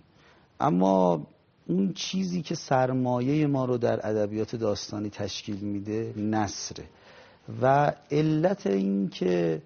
اما 0.60 1.28
اون 1.68 1.94
چیزی 1.94 2.42
که 2.42 2.56
سرمایه 2.56 3.48
ما 3.48 3.66
رو 3.66 3.78
در 3.78 4.08
ادبیات 4.08 4.56
داستانی 4.56 5.10
تشکیل 5.10 5.60
میده 5.60 6.14
نصره 6.18 6.86
و 7.62 7.94
علت 8.12 8.68
این 8.68 9.10
که 9.10 9.62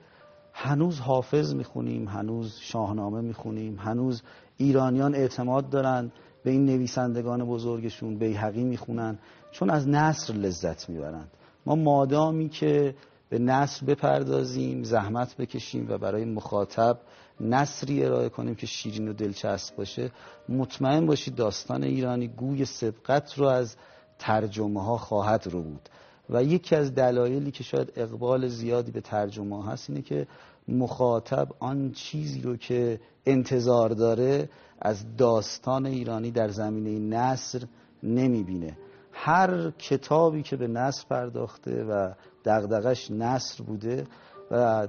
هنوز 0.54 1.00
حافظ 1.00 1.54
می‌خونیم 1.54 2.08
هنوز 2.08 2.58
شاهنامه 2.62 3.22
می‌خونیم 3.22 3.76
هنوز 3.80 4.22
ایرانیان 4.58 5.16
اعتماد 5.16 5.70
دارن 5.70 6.12
به 6.44 6.52
این 6.52 6.66
نویسندگان 6.66 7.46
بزرگشون 7.46 8.18
بیهقی 8.18 8.64
می‌خونن 8.64 9.20
چون 9.52 9.70
از 9.70 9.88
نصر 9.88 10.34
لذت 10.34 10.90
می‌برند. 10.90 11.32
ما 11.66 11.76
مادامی 11.76 12.50
که 12.50 12.96
به 13.34 13.40
نصر 13.40 13.86
بپردازیم 13.86 14.84
زحمت 14.84 15.38
بکشیم 15.38 15.86
و 15.90 15.98
برای 15.98 16.26
مخاطب 16.26 17.00
نصری 17.42 18.06
ارائه 18.06 18.30
کنیم 18.30 18.56
که 18.56 18.68
شیرین 18.68 19.08
و 19.08 19.14
دلچسب 19.14 19.76
باشه. 19.76 20.12
مطمئن 20.50 21.06
باشید 21.06 21.36
داستان 21.36 21.84
ایرانی 21.84 22.28
گوی 22.28 22.66
سبقت 22.66 23.38
رو 23.38 23.46
از 23.46 23.76
ترجمه 24.20 24.84
ها 24.84 24.98
خواهد 24.98 25.48
رو 25.48 25.62
بود 25.62 25.90
و 26.30 26.44
یکی 26.44 26.76
از 26.76 26.96
دلایلی 26.96 27.52
که 27.52 27.64
شاید 27.64 27.94
اقبال 27.96 28.48
زیادی 28.48 28.92
به 28.92 29.02
ترجمه 29.02 29.66
هست 29.66 29.90
اینه 29.90 30.02
که 30.02 30.28
مخاطب 30.68 31.48
آن 31.60 31.92
چیزی 31.92 32.42
رو 32.42 32.58
که 32.58 33.00
انتظار 33.26 33.90
داره 33.90 34.50
از 34.82 35.18
داستان 35.18 35.86
ایرانی 35.86 36.32
در 36.32 36.50
زمینه 36.50 37.18
نصر 37.18 37.64
نمی‌بینه. 38.04 38.78
هر 39.14 39.72
کتابی 39.72 40.44
که 40.44 40.56
به 40.56 40.68
نصر 40.68 41.06
پرداخته 41.10 41.84
و 41.84 42.14
دغدغش 42.46 43.12
نصر 43.12 43.64
بوده 43.64 44.08
و 44.52 44.88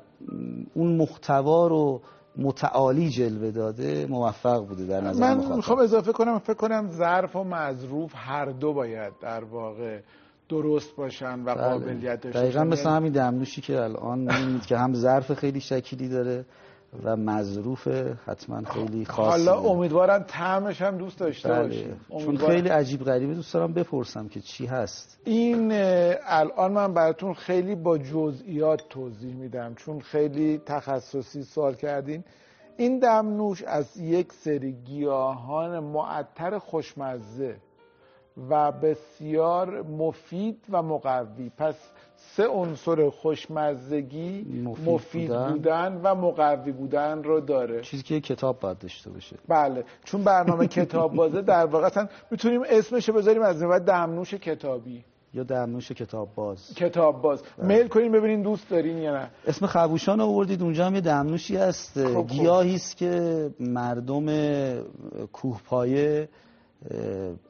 اون 0.74 0.96
محتوا 0.96 1.66
رو 1.66 2.00
متعالی 2.37 3.08
جلوه 3.08 3.50
داده 3.50 4.06
موفق 4.06 4.66
بوده 4.66 4.87
در 4.87 5.00
نظر 5.00 5.34
من 5.34 5.56
می‌خوام 5.56 5.78
اضافه 5.78 6.12
کنم 6.12 6.38
فکر 6.38 6.54
کنم 6.54 6.88
ظرف 6.90 7.37
و 7.37 7.44
مظروف 7.44 8.12
هر 8.14 8.44
دو 8.44 8.72
باید 8.72 9.12
در 9.20 9.44
واقع 9.44 10.00
درست 10.48 10.96
باشن 10.96 11.40
و 11.40 11.44
بله. 11.44 11.54
قابلیت 11.54 12.20
داشته 12.20 12.40
دقیقا 12.40 12.64
مثل 12.64 12.90
همین 12.90 13.12
دمنوشی 13.12 13.60
که 13.60 13.80
الان 13.80 14.18
می‌بینید 14.18 14.66
که 14.66 14.76
هم 14.76 14.94
ظرف 14.94 15.32
خیلی 15.32 15.60
شکلی 15.60 16.08
داره. 16.08 16.44
و 17.02 17.16
مظروف 17.16 17.88
حتما 18.26 18.62
خیلی 18.62 19.04
خاصی. 19.04 19.30
حالا 19.30 19.61
امیدوارم 19.61 20.24
طعمش 20.28 20.83
هم 20.83 20.98
دوست 20.98 21.18
داشته 21.18 21.48
بله. 21.48 21.96
چون 22.09 22.37
خیلی 22.37 22.68
عجیب 22.68 23.04
غریبه. 23.04 23.35
دوست 23.35 23.54
دارم 23.54 23.72
بپرسم 23.72 24.28
که 24.28 24.40
چی 24.40 24.66
هست. 24.66 25.18
این 25.24 25.72
الان 26.26 26.72
من 26.72 26.94
براتون 26.94 27.35
خیلی 27.35 27.74
با 27.74 27.98
جزئیات 27.98 28.83
توضیح 28.90 29.35
میدم. 29.35 29.74
چون 29.74 30.00
خیلی 30.00 30.59
تخصصی 30.66 31.42
سوال 31.42 31.74
کردین. 31.74 32.24
این 32.76 32.98
دمنوش 32.98 33.62
از 33.62 33.96
یک 33.96 34.33
سری 34.33 34.72
گیاهان 34.72 35.78
معطر 35.78 36.59
خوشمزه 36.59 37.57
و 38.50 38.72
بسیار 38.72 39.82
مفید 39.82 40.64
و 40.70 40.82
مقوی. 40.82 41.50
پس 41.58 41.74
سه 42.16 42.46
عنصر 42.46 43.10
خوشمزگی 43.10 44.42
مفید, 44.86 45.30
بودن. 45.30 46.00
و 46.02 46.14
مقوی 46.14 46.72
بودن 46.72 47.22
رو 47.22 47.40
داره. 47.40 47.80
چیزی 47.80 48.02
که 48.02 48.20
کتاب 48.20 48.60
باید 48.60 48.78
داشته 48.78 49.10
باشه. 49.10 49.36
بله. 49.48 49.84
چون 50.04 50.24
برنامه 50.24 50.66
کتاب 50.80 51.14
بازه 51.14 51.42
در 51.42 51.66
واقع 51.66 51.86
اصلا 51.86 52.08
می‌تونیم 52.30 52.62
اسمش 52.68 53.10
بذاریم 53.10 53.42
از 53.42 53.62
این 53.62 53.78
دمنوش 53.78 54.34
کتابی. 54.34 55.04
یا 55.34 55.42
دمنوش 55.42 55.92
کتاب 55.92 56.34
باز 56.34 56.74
کتاب 56.76 57.22
باز. 57.22 57.42
بله. 57.58 57.66
میل 57.66 57.88
کنین 57.88 58.12
ببینین 58.12 58.42
دوست 58.42 58.70
دارین 58.70 58.98
یا 58.98 59.12
نه. 59.12 59.30
اسم 59.46 59.66
خبوشان 59.66 60.20
آوردید 60.20 60.62
اونجا 60.62 60.86
هم 60.86 60.94
یه 60.94 61.00
دمنوشی 61.00 61.56
هست. 61.56 62.06
خب, 62.06 62.14
خب. 62.14 62.26
گیاهی 62.26 62.74
است 62.74 62.96
که 62.96 63.50
مردم 63.60 64.26
کوهپایه 65.32 66.28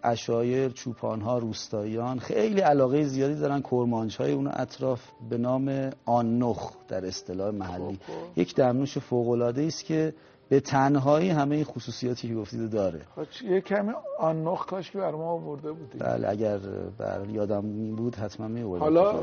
اشایر 0.02 0.68
چوپان 0.68 1.20
ها 1.20 1.38
روستاییان 1.38 2.18
خیلی 2.18 2.60
علاقه 2.60 3.04
زیادی 3.04 3.34
دارن 3.34 3.60
کرمانش 3.60 4.16
های 4.16 4.32
اون 4.32 4.46
اطراف 4.52 5.00
به 5.30 5.38
نام 5.38 5.90
آنخ 6.04 6.72
در 6.88 7.06
اصطلاح 7.06 7.50
محلی 7.50 7.94
خب، 7.94 8.12
خب. 8.12 8.38
یک 8.38 8.54
دمنوش 8.54 8.98
فوق 8.98 9.28
العاده 9.28 9.62
است 9.62 9.84
که 9.84 10.14
به 10.48 10.60
تنهایی 10.60 11.28
همه 11.30 11.54
این 11.54 11.64
خصوصیاتی 11.64 12.28
که 12.28 12.34
گفتید 12.34 12.70
داره. 12.70 13.00
خب 13.16 13.44
یه 13.50 13.60
کمی 13.60 13.92
آنوخ 14.18 14.66
کاش 14.66 14.90
که 14.90 14.98
برای 14.98 15.12
ما 15.12 15.30
آورده 15.30 15.72
بودی. 15.72 15.98
بله 15.98 16.28
اگر 16.28 16.58
بر 16.98 17.26
یادم 17.30 17.64
این 17.64 17.96
بود 17.96 18.16
حتما 18.16 18.48
می 18.48 18.78
حالا 18.78 19.14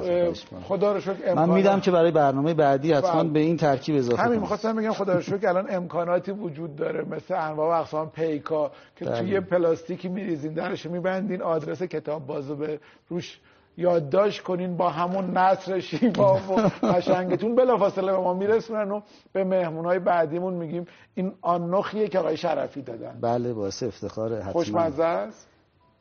خدا 0.64 0.94
رو 0.94 1.00
شکر 1.00 1.34
من 1.34 1.50
میدم 1.50 1.80
که 1.80 1.92
برای 1.92 2.12
برنامه 2.12 2.54
بعدی 2.54 2.94
حتما 2.94 3.24
بله. 3.24 3.34
به 3.34 3.40
این 3.40 3.58
ترکیب 3.58 3.96
اضافه 3.96 4.22
همین 4.22 4.40
می‌خواستم 4.40 4.76
بگم 4.76 4.92
خدا 4.92 5.14
رو 5.14 5.22
شکر 5.22 5.48
الان 5.48 5.66
امکاناتی 5.70 6.32
وجود 6.32 6.76
داره 6.76 7.06
مثل 7.06 7.34
انواع 7.34 7.78
و 7.78 7.82
اقسام 7.82 8.10
پیکا 8.10 8.72
که 8.96 9.06
بله. 9.06 9.20
توی 9.20 9.40
پلاستیکی 9.40 10.10
میریزین 10.10 10.54
درش 10.54 10.86
میبندین 10.86 11.42
آدرس 11.42 11.84
کتاب 11.84 12.28
بازو 12.28 12.56
به 12.56 12.80
روش 13.10 13.40
یادداشت 13.78 14.44
کنین 14.44 14.78
با 14.78 14.90
همون 14.90 15.38
نصر 15.38 15.80
شیوا 15.80 16.36
و 16.36 16.70
قشنگتون 16.94 17.56
بلافاصله 17.56 18.12
به 18.12 18.18
ما 18.18 18.34
میرسونن 18.34 18.92
و 18.92 19.02
به 19.34 19.44
مهمونهای 19.44 20.00
بعدیمون 20.00 20.54
میگیم 20.54 20.86
این 21.16 21.34
آنوخیه 21.42 22.08
که 22.08 22.20
آقای 22.20 22.38
شرفی 22.38 22.82
دادن. 22.82 23.20
بله 23.22 23.54
باعث 23.54 23.84
افتخار 23.84 24.36
حتما. 24.40 24.52
خوشمزه 24.52 25.04
است؟ 25.04 25.48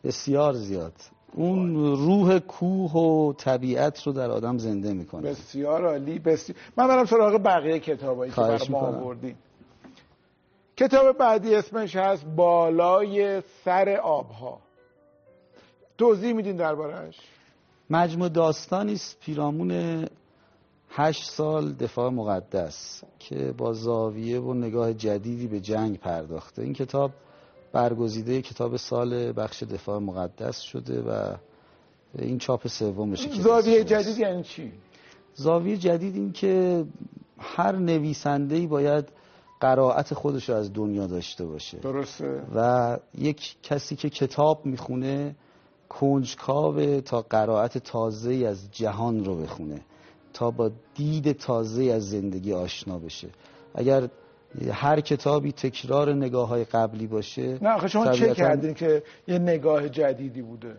بسیار 0.04 0.52
زیاد. 0.52 0.92
اون 1.34 1.76
روح 1.96 2.38
کوه 2.38 2.92
و 2.92 3.32
طبیعت 3.32 4.02
رو 4.02 4.12
در 4.12 4.30
آدم 4.30 4.58
زنده 4.58 4.92
می‌کنه. 4.92 5.30
بسیار 5.30 5.86
عالی 5.86 6.18
بسیار 6.18 6.58
من 6.76 6.88
برم 6.88 7.04
سراغ 7.04 7.42
بقیه 7.44 7.78
کتابایی 7.78 8.32
که 8.32 8.40
برای 8.40 8.68
ما. 8.70 8.78
آوردین. 8.78 9.34
کتاب 10.76 11.18
بعدی 11.18 11.54
اسمش 11.54 11.96
هست 11.96 12.24
بالای 12.24 13.42
سر 13.64 14.00
آبها. 14.02 14.58
توضیح 15.98 16.32
میدین 16.32 16.56
دربارهش 16.56 17.18
مجموع 17.90 18.28
داستانی 18.28 18.92
است. 18.92 19.20
پیرامون 19.20 20.04
هشت 20.90 21.30
سال 21.30 21.72
دفاع 21.72 22.10
مقدس 22.10 23.04
که 23.18 23.54
با 23.58 23.72
زاویه 23.72 24.40
و 24.40 24.54
نگاه 24.54 24.92
جدیدی 24.92 25.46
به 25.46 25.60
جنگ 25.60 25.98
پرداخته. 25.98 26.62
این 26.62 26.72
کتاب 26.72 27.10
برگزیده 27.72 28.42
کتاب 28.42 28.76
سال 28.76 29.32
بخش 29.32 29.62
دفاع 29.62 29.98
مقدس 29.98 30.60
شده 30.60 31.02
و 31.02 31.36
این 32.18 32.38
چاپ 32.38 32.66
سومشه 32.68 33.28
که 33.28 33.42
زاویه. 33.42 33.84
جدید 33.84 34.18
یعنی 34.18 34.42
چی؟ 34.42 34.72
زاویه 35.34 35.76
جدید 35.76 36.16
این 36.16 36.32
که 36.32 36.84
هر 37.38 37.76
نویسنده‌ای 37.76 38.66
باید 38.66 39.08
قرائت 39.60 40.14
خودش 40.14 40.48
رو 40.48 40.54
از 40.54 40.72
دنیا 40.72 41.06
داشته 41.06 41.46
باشه. 41.46 41.78
درسته. 41.78 42.42
و 42.54 42.98
یک 43.18 43.56
کسی 43.62 43.96
که 43.96 44.10
کتاب 44.10 44.66
می‌خونه 44.66 45.34
کنجکاو 45.90 47.00
تا 47.00 47.22
قرائت 47.22 47.78
تازه 47.78 48.34
از 48.34 48.68
جهان 48.72 49.24
رو 49.24 49.36
بخونه 49.36 49.80
تا 50.32 50.50
با 50.50 50.70
دید 50.94 51.32
تازه 51.32 51.84
از 51.84 52.10
زندگی 52.10 52.52
آشنا 52.52 52.98
بشه. 52.98 53.28
اگر 53.74 54.08
هر 54.72 55.00
کتابی 55.00 55.52
تکرار 55.52 56.14
نگاه 56.14 56.48
های 56.48 56.64
قبلی 56.64 57.06
باشه 57.06 57.58
نه 57.62 57.68
آخه 57.68 57.88
شما 57.88 58.12
چه 58.12 58.34
کردین 58.34 58.74
که 58.74 59.02
یه 59.28 59.38
نگاه 59.38 59.88
جدیدی 59.88 60.42
بوده؟ 60.42 60.76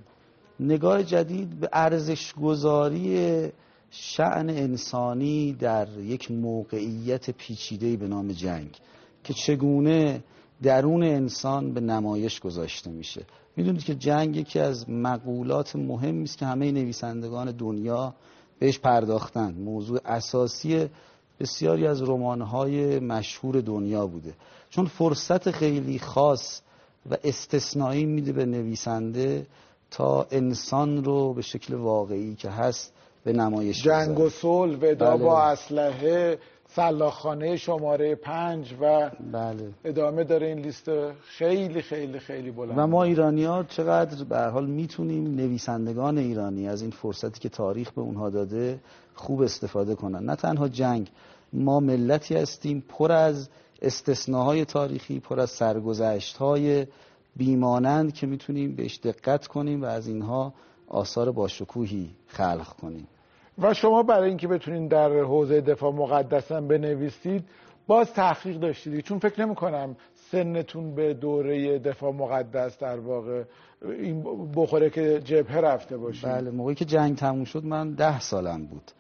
نگاه 0.60 1.04
جدید 1.04 1.60
به 1.60 1.70
ارزش 1.74 2.34
گذاری 2.34 3.50
شعن 3.90 4.50
انسانی 4.50 5.54
در 5.54 5.88
یک 6.00 6.32
موقعیت 6.32 7.30
پیچیده 7.30 7.98
به 7.98 8.08
نام 8.08 8.28
جنگ 8.28 8.78
که 9.24 9.34
چگونه 9.34 10.24
درون 10.64 11.04
انسان 11.04 11.74
به 11.74 11.82
نمایش 11.82 12.40
گذاشته 12.40 12.92
میشه 12.92 13.26
می‌دونید 13.56 13.84
که 13.84 13.96
جنگ 13.96 14.36
یکی 14.36 14.60
از 14.60 14.90
مقولات 14.90 15.76
مهمی 15.76 16.24
است 16.24 16.38
که 16.38 16.46
همه 16.46 16.72
نویسندگان 16.72 17.52
دنیا 17.52 18.14
بهش 18.60 18.80
پرداختن 18.80 19.54
موضوع 19.54 20.00
اساسی 20.06 20.90
بسیاری 21.40 21.88
از 21.88 22.02
رمان‌های 22.02 23.00
مشهور 23.00 23.62
دنیا 23.62 24.08
بوده 24.08 24.34
چون 24.70 24.86
فرصت 24.86 25.52
خیلی 25.52 26.00
خاص 26.00 26.62
و 27.12 27.18
استثنایی 27.24 28.06
میده 28.06 28.32
به 28.32 28.46
نویسنده 28.46 29.46
تا 29.92 30.28
انسان 30.32 31.04
رو 31.04 31.34
به 31.34 31.42
شکل 31.42 31.74
واقعی 31.74 32.36
که 32.36 32.50
هست 32.50 32.94
به 33.24 33.34
نمایش 33.34 33.84
جنگ 33.84 34.20
و. 34.20 34.30
صلح 34.30 34.78
ودا 34.78 35.18
بله. 35.18 35.26
با 35.26 35.42
اسلحه 35.42 36.40
سلاخانه 36.76 37.58
شماره 37.58 38.16
پنج 38.16 38.76
و 38.82 39.12
بله. 39.32 39.70
ادامه 39.84 40.24
داره 40.24 40.48
این 40.48 40.60
لیست 40.60 40.92
خیلی 41.22 41.82
خیلی 41.82 42.20
خیلی 42.20 42.52
بلند. 42.52 42.78
و 42.78 42.88
ما 42.88 43.04
ایرانی 43.04 43.44
ها 43.44 43.64
چقدر 43.64 44.24
به 44.24 44.38
هر 44.38 44.50
حال 44.50 44.66
می‌تونیم 44.66 45.36
نویسندگان 45.36 46.18
ایرانی 46.18 46.68
از 46.68 46.82
این 46.82 46.92
فرصتی 46.92 47.40
که 47.40 47.50
تاریخ 47.50 47.92
به 47.92 48.02
اونها 48.02 48.30
داده 48.30 48.80
خوب 49.14 49.42
استفاده 49.42 49.96
کنن. 49.96 50.26
نه 50.26 50.36
تنها 50.36 50.68
جنگ 50.68 51.12
ما 51.54 51.80
ملتی 51.80 52.36
هستیم 52.36 52.84
پر 52.90 53.12
از 53.12 53.50
استثناهای 53.82 54.66
تاریخی 54.66 55.20
پر 55.20 55.40
از 55.40 55.50
سرگذشت 55.50 56.38
های 56.38 56.88
بیمانند 57.36 58.14
که 58.14 58.28
می‌تونیم 58.28 58.76
بهش 58.76 59.00
دقت 59.04 59.48
کنیم 59.48 59.82
و 59.82 59.86
از 59.86 60.08
اینها 60.08 60.54
آثار 60.88 61.32
باشکوهی 61.32 62.10
خلق 62.28 62.68
کنیم. 62.68 63.08
و 63.58 63.74
شما 63.74 64.04
برای 64.04 64.30
اینکه 64.30 64.48
بتونین 64.48 64.88
در 64.88 65.20
حوزه 65.20 65.62
دفاع 65.62 65.94
مقدسم 65.94 66.68
بنویسید 66.68 67.44
باز 67.88 68.14
تحقیق 68.14 68.60
داشتید. 68.60 69.04
چون 69.04 69.20
فکر 69.20 69.46
نمی 69.46 69.56
کنم 69.56 69.96
سنتون 70.32 70.96
به 70.96 71.14
دوره 71.14 71.80
دفاع 71.80 72.14
مقدس 72.14 72.80
در 72.80 73.00
واقع 73.00 73.44
این 73.86 74.24
بخوره 74.56 74.90
که 74.90 75.20
جبهه 75.20 75.58
رفته 75.58 75.98
باشید. 75.98 76.30
بله 76.30 76.52
موقعی 76.52 76.76
که 76.76 76.86
جنگ 76.86 77.18
تموم 77.18 77.44
شد 77.44 77.66
من 77.66 77.94
ده 77.94 78.20
سالم 78.20 78.66
بود. 78.66 78.92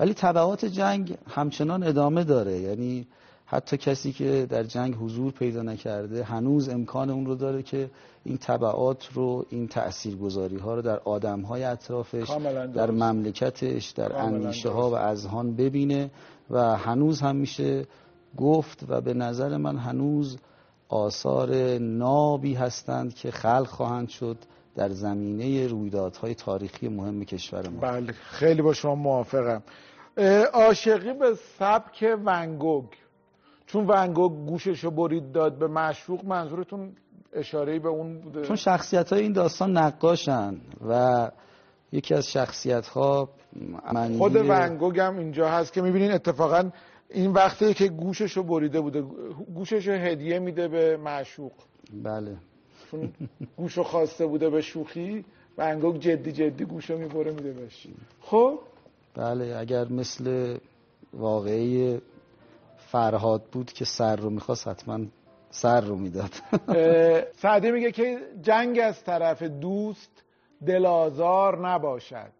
ولی 0.00 0.14
تبعات 0.14 0.64
جنگ 0.64 1.16
همچنان 1.28 1.82
ادامه 1.82 2.24
داره. 2.24 2.58
یعنی 2.58 3.06
حتی 3.50 3.76
کسی 3.76 4.12
که 4.12 4.46
در 4.50 4.62
جنگ 4.62 4.94
حضور 4.94 5.32
پیدا 5.32 5.62
نکرده 5.62 6.24
هنوز 6.24 6.68
امکان 6.68 7.10
اون 7.10 7.26
رو 7.26 7.34
داره 7.34 7.62
که 7.62 7.90
این 8.24 8.38
تبعات 8.38 9.08
رو 9.14 9.46
این 9.50 9.68
تاثیرگذاری 9.68 10.56
ها 10.56 10.74
رو 10.74 10.82
در 10.82 10.98
آدم 10.98 11.40
های 11.40 11.64
اطرافش 11.64 12.30
در. 12.74 12.90
مملکتش 12.90 13.90
در 13.90 14.16
اندیشه 14.16 14.68
ها 14.68 14.90
و 14.90 14.94
اذهان 14.94 15.56
ببینه 15.56 16.10
و 16.50 16.76
هنوز 16.76 17.20
هم 17.20 17.36
میشه 17.36 17.86
گفت 18.36 18.84
و 18.88 19.00
به 19.00 19.14
نظر 19.14 19.56
من 19.56 19.76
هنوز 19.76 20.38
آثار 20.88 21.78
نابی 21.78 22.54
هستند 22.54 23.14
که 23.14 23.30
خلق 23.30 23.66
خواهند 23.66 24.08
شد 24.08 24.36
در 24.76 24.88
زمینه 24.88 25.66
رویدادهای 25.66 26.34
تاریخی 26.34 26.88
مهم 26.88 27.24
کشور 27.24 27.68
ما. 27.68 27.80
بله 27.80 28.12
خیلی 28.12 28.62
با 28.62 28.72
شما 28.72 28.94
موافقم. 28.94 29.62
عاشقی 30.52 31.12
به 31.12 31.34
سبک 31.58 32.18
ونگوگ 32.24 32.84
چون 33.68 33.86
ونگوگ 33.86 34.32
گوشش 34.32 34.84
رو 34.84 34.90
برید 34.90 35.32
داد 35.32 35.58
به 35.58 35.66
مشروق 35.66 36.24
منظورتون 36.24 36.92
اشاره 37.32 37.78
به 37.78 37.88
اون 37.88 38.20
بوده؟ 38.20 38.42
چون 38.42 38.56
شخصیت 38.56 39.12
های 39.12 39.22
این 39.22 39.32
داستان 39.32 39.78
نقاشن 39.78 40.60
و 40.88 41.30
یکی 41.92 42.14
از 42.14 42.26
شخصیت 42.26 42.86
ها 42.86 43.28
خود 44.18 44.36
ونگوگ 44.36 45.00
هم 45.00 45.18
اینجا 45.18 45.48
هست 45.48 45.72
که 45.72 45.82
می‌بینین 45.82 46.12
اتفاقا 46.12 46.70
این 47.10 47.32
وقتی 47.32 47.74
که 47.74 47.88
گوشش 47.88 48.36
رو 48.36 48.42
بریده 48.42 48.80
بوده. 48.80 49.02
گوشش 49.54 49.88
رو 49.88 49.94
هدیه 49.94 50.38
میده 50.38 50.68
به 50.68 50.96
معشوق 50.96 51.52
بله. 52.04 52.36
چون 52.90 53.12
گوش 53.56 53.78
رو 53.78 53.82
خواسته 53.82 54.26
بوده 54.26 54.50
به 54.50 54.60
شوخی 54.60 55.24
ونگوگ 55.58 55.96
جدی 55.98 56.32
جدی 56.32 56.64
گوش 56.64 56.90
رو 56.90 56.98
می‌بره 56.98 57.32
میده 57.32 57.52
بهش. 57.52 57.86
خب؟ 58.20 58.58
بله 59.14 59.56
اگر 59.56 59.88
مثل 59.88 60.56
واقعی 61.12 62.00
فرهاد 62.90 63.44
بود 63.44 63.72
که 63.72 63.84
سر 63.84 64.16
رو 64.16 64.30
می‌خواست 64.30 64.68
حتما 64.68 65.06
سر 65.50 65.80
رو 65.80 65.96
می‌داد. 65.96 66.30
سعدی 67.36 67.70
میگه 67.70 67.92
که 67.92 68.18
جنگ 68.42 68.78
از 68.78 69.04
طرف 69.04 69.42
دوست 69.42 70.22
دلازار 70.66 71.68
نباشد. 71.68 72.32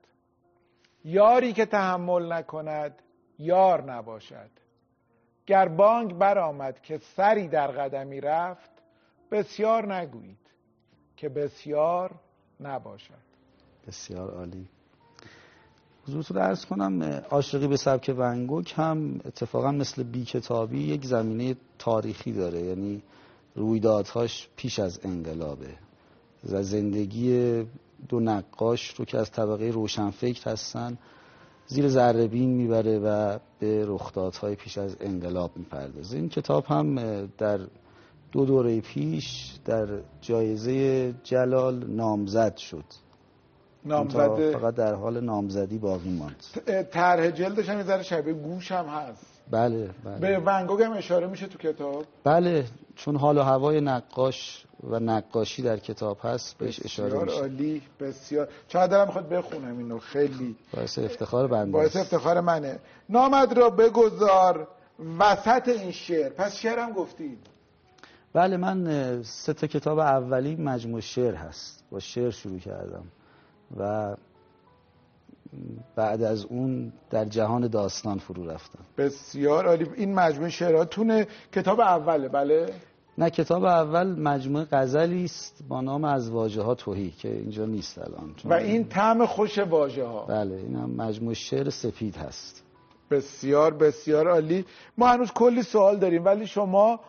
یاری 1.05 1.53
که 1.53 1.67
تحمل 1.67 2.33
نکند 2.33 3.03
یار 3.39 3.93
نباشد. 3.93 4.51
گر 5.47 5.69
بانگ 5.69 6.19
برآمد 6.19 6.83
که 6.83 6.99
سری 6.99 7.49
در 7.49 7.67
قدمی 7.67 8.21
رفت 8.21 8.71
بسیار 9.31 9.95
نگویید 9.95 10.51
که 11.17 11.29
بسیار 11.29 12.11
نباشد. 12.61 13.29
بسیار 13.87 14.31
عالی. 14.31 14.69
حضورتون 16.09 16.37
ارز 16.37 16.65
کنم. 16.65 17.03
عاشقی 17.31 17.67
به 17.67 17.77
سبک 17.77 18.15
ونگوک 18.19 18.75
هم 18.77 19.21
اتفاقا 19.25 19.73
مثل 19.73 20.03
بی 20.03 20.25
کتابی 20.25 20.81
یک 20.81 21.05
زمینه 21.05 21.57
تاریخی 21.79 22.33
داره. 22.33 22.61
یعنی 22.63 23.03
رویدادهاش 23.55 24.49
پیش 24.57 24.79
از 24.79 25.01
انقلابه. 25.03 25.75
زندگی 26.43 27.63
دو 28.09 28.21
نقاش 28.21 28.95
رو 28.95 29.05
که 29.05 29.19
از 29.19 29.31
طبقه 29.31 29.71
روشنفکر 29.71 30.51
هستن 30.51 30.99
زیر 31.67 31.89
ذربین 31.89 32.51
می‌بره 32.51 32.99
و 32.99 33.39
به 33.59 33.85
رخدادهای 33.87 34.55
پیش 34.55 34.79
از 34.79 34.97
انقلاب 35.01 35.51
می‌پردازه. 35.57 36.17
این 36.17 36.29
کتاب 36.29 36.65
هم 36.65 36.97
در 37.39 37.61
دو 38.33 38.45
دوره 38.45 38.81
پیش 38.81 39.53
در 39.65 39.89
جایزه 40.21 41.15
جلال 41.25 41.87
نامزد 41.87 42.57
شد. 42.57 42.85
نامزد 43.85 44.53
فقط 44.53 44.75
در 44.75 44.95
حال 44.95 45.21
نامزدی 45.21 45.79
باقی 45.79 46.11
ماند. 46.11 46.45
طرح 46.91 47.31
جلدش 47.31 47.69
هم 47.69 47.79
یه 47.79 47.85
ذره 47.85 48.03
شبیه 48.03 48.35
گوش 48.35 48.73
هم 48.73 48.87
هست. 48.87 49.27
بله 49.51 49.91
بله. 50.05 50.19
به 50.19 50.39
ونگوگ 50.47 50.83
هم 50.83 50.93
اشاره 50.93 51.27
میشه 51.27 51.47
تو 51.47 51.59
کتاب؟ 51.59 52.05
بله 52.25 52.65
چون 52.97 53.17
حال 53.17 53.39
و 53.39 53.43
هوای 53.43 53.81
نقاش 53.81 54.65
و 54.91 54.99
نقاشی 54.99 55.63
در 55.63 55.77
کتاب 55.77 56.19
هست 56.23 56.59
بهش 56.59 56.81
اشاره 56.85 57.09
بسیار 57.11 57.25
میشه. 57.25 57.41
عالی 57.41 57.83
بسیار. 58.01 58.49
چقدر 58.69 58.87
دلم 58.87 59.07
می‌خواد 59.07 59.29
بخونم 59.29 59.79
اینو 59.79 59.99
خیلی. 59.99 60.57
باعث 60.75 60.99
افتخار 60.99 61.47
بنده 61.47 61.73
باعث. 61.73 61.97
افتخار 61.97 62.41
منه. 62.41 62.79
نامد 63.09 63.59
را 63.59 63.71
بگذار 63.71 64.69
وسط 65.19 65.69
این 65.69 65.93
شعر. 65.93 66.29
پس 66.29 66.57
شعرم 66.57 66.93
گفتی 66.93 67.39
بله 68.33 68.57
من 68.57 69.23
سه 69.23 69.53
تا 69.53 69.67
کتاب 69.67 69.99
اولی 69.99 70.57
مجموع 70.57 71.01
شعر 71.01 71.35
هست. 71.35 71.85
با 71.91 72.01
شعر 72.01 72.31
شروع 72.31 72.59
کردم. 72.59 73.05
و 73.77 74.15
بعد 75.97 76.23
از 76.23 76.45
اون 76.45 76.93
در 77.11 77.25
جهان 77.25 77.69
داستان 77.69 78.19
فرو 78.19 78.51
رفتم 78.51 78.79
بسیار 78.99 79.67
عالی. 79.67 79.87
این 79.97 80.15
مجموعه 80.15 80.51
شعراتونه. 80.51 81.27
کتاب 81.53 81.81
اوله 81.81 82.29
بله؟ 82.29 82.67
نه 83.19 83.31
کتاب 83.31 83.65
اول 83.65 84.21
مجموعه 84.21 84.67
غزلی 84.73 85.25
است 85.25 85.65
با 85.69 85.81
نام 85.81 86.05
از 86.05 86.31
واژه 86.31 86.63
ها 86.63 86.75
توهی 86.75 87.11
که 87.11 87.33
اینجا 87.33 87.67
نیست 87.67 87.99
الان. 87.99 88.35
و 88.45 88.53
این 88.53 88.89
طعم 88.89 89.27
خوش 89.27 89.59
واژه 89.59 90.05
ها 90.05 90.25
بله 90.25 90.55
این 90.55 90.77
هم 90.77 90.91
مجموعه 90.91 91.35
شعر 91.35 91.71
سپید 91.71 92.17
هست. 92.17 92.65
بسیار 93.11 93.75
بسیار 93.75 94.29
عالی. 94.29 94.65
ما 94.99 95.09
هنوز 95.09 95.33
کلی 95.33 95.63
سوال 95.63 95.97
داریم 95.97 96.25
ولی 96.25 96.47
شما 96.47 97.01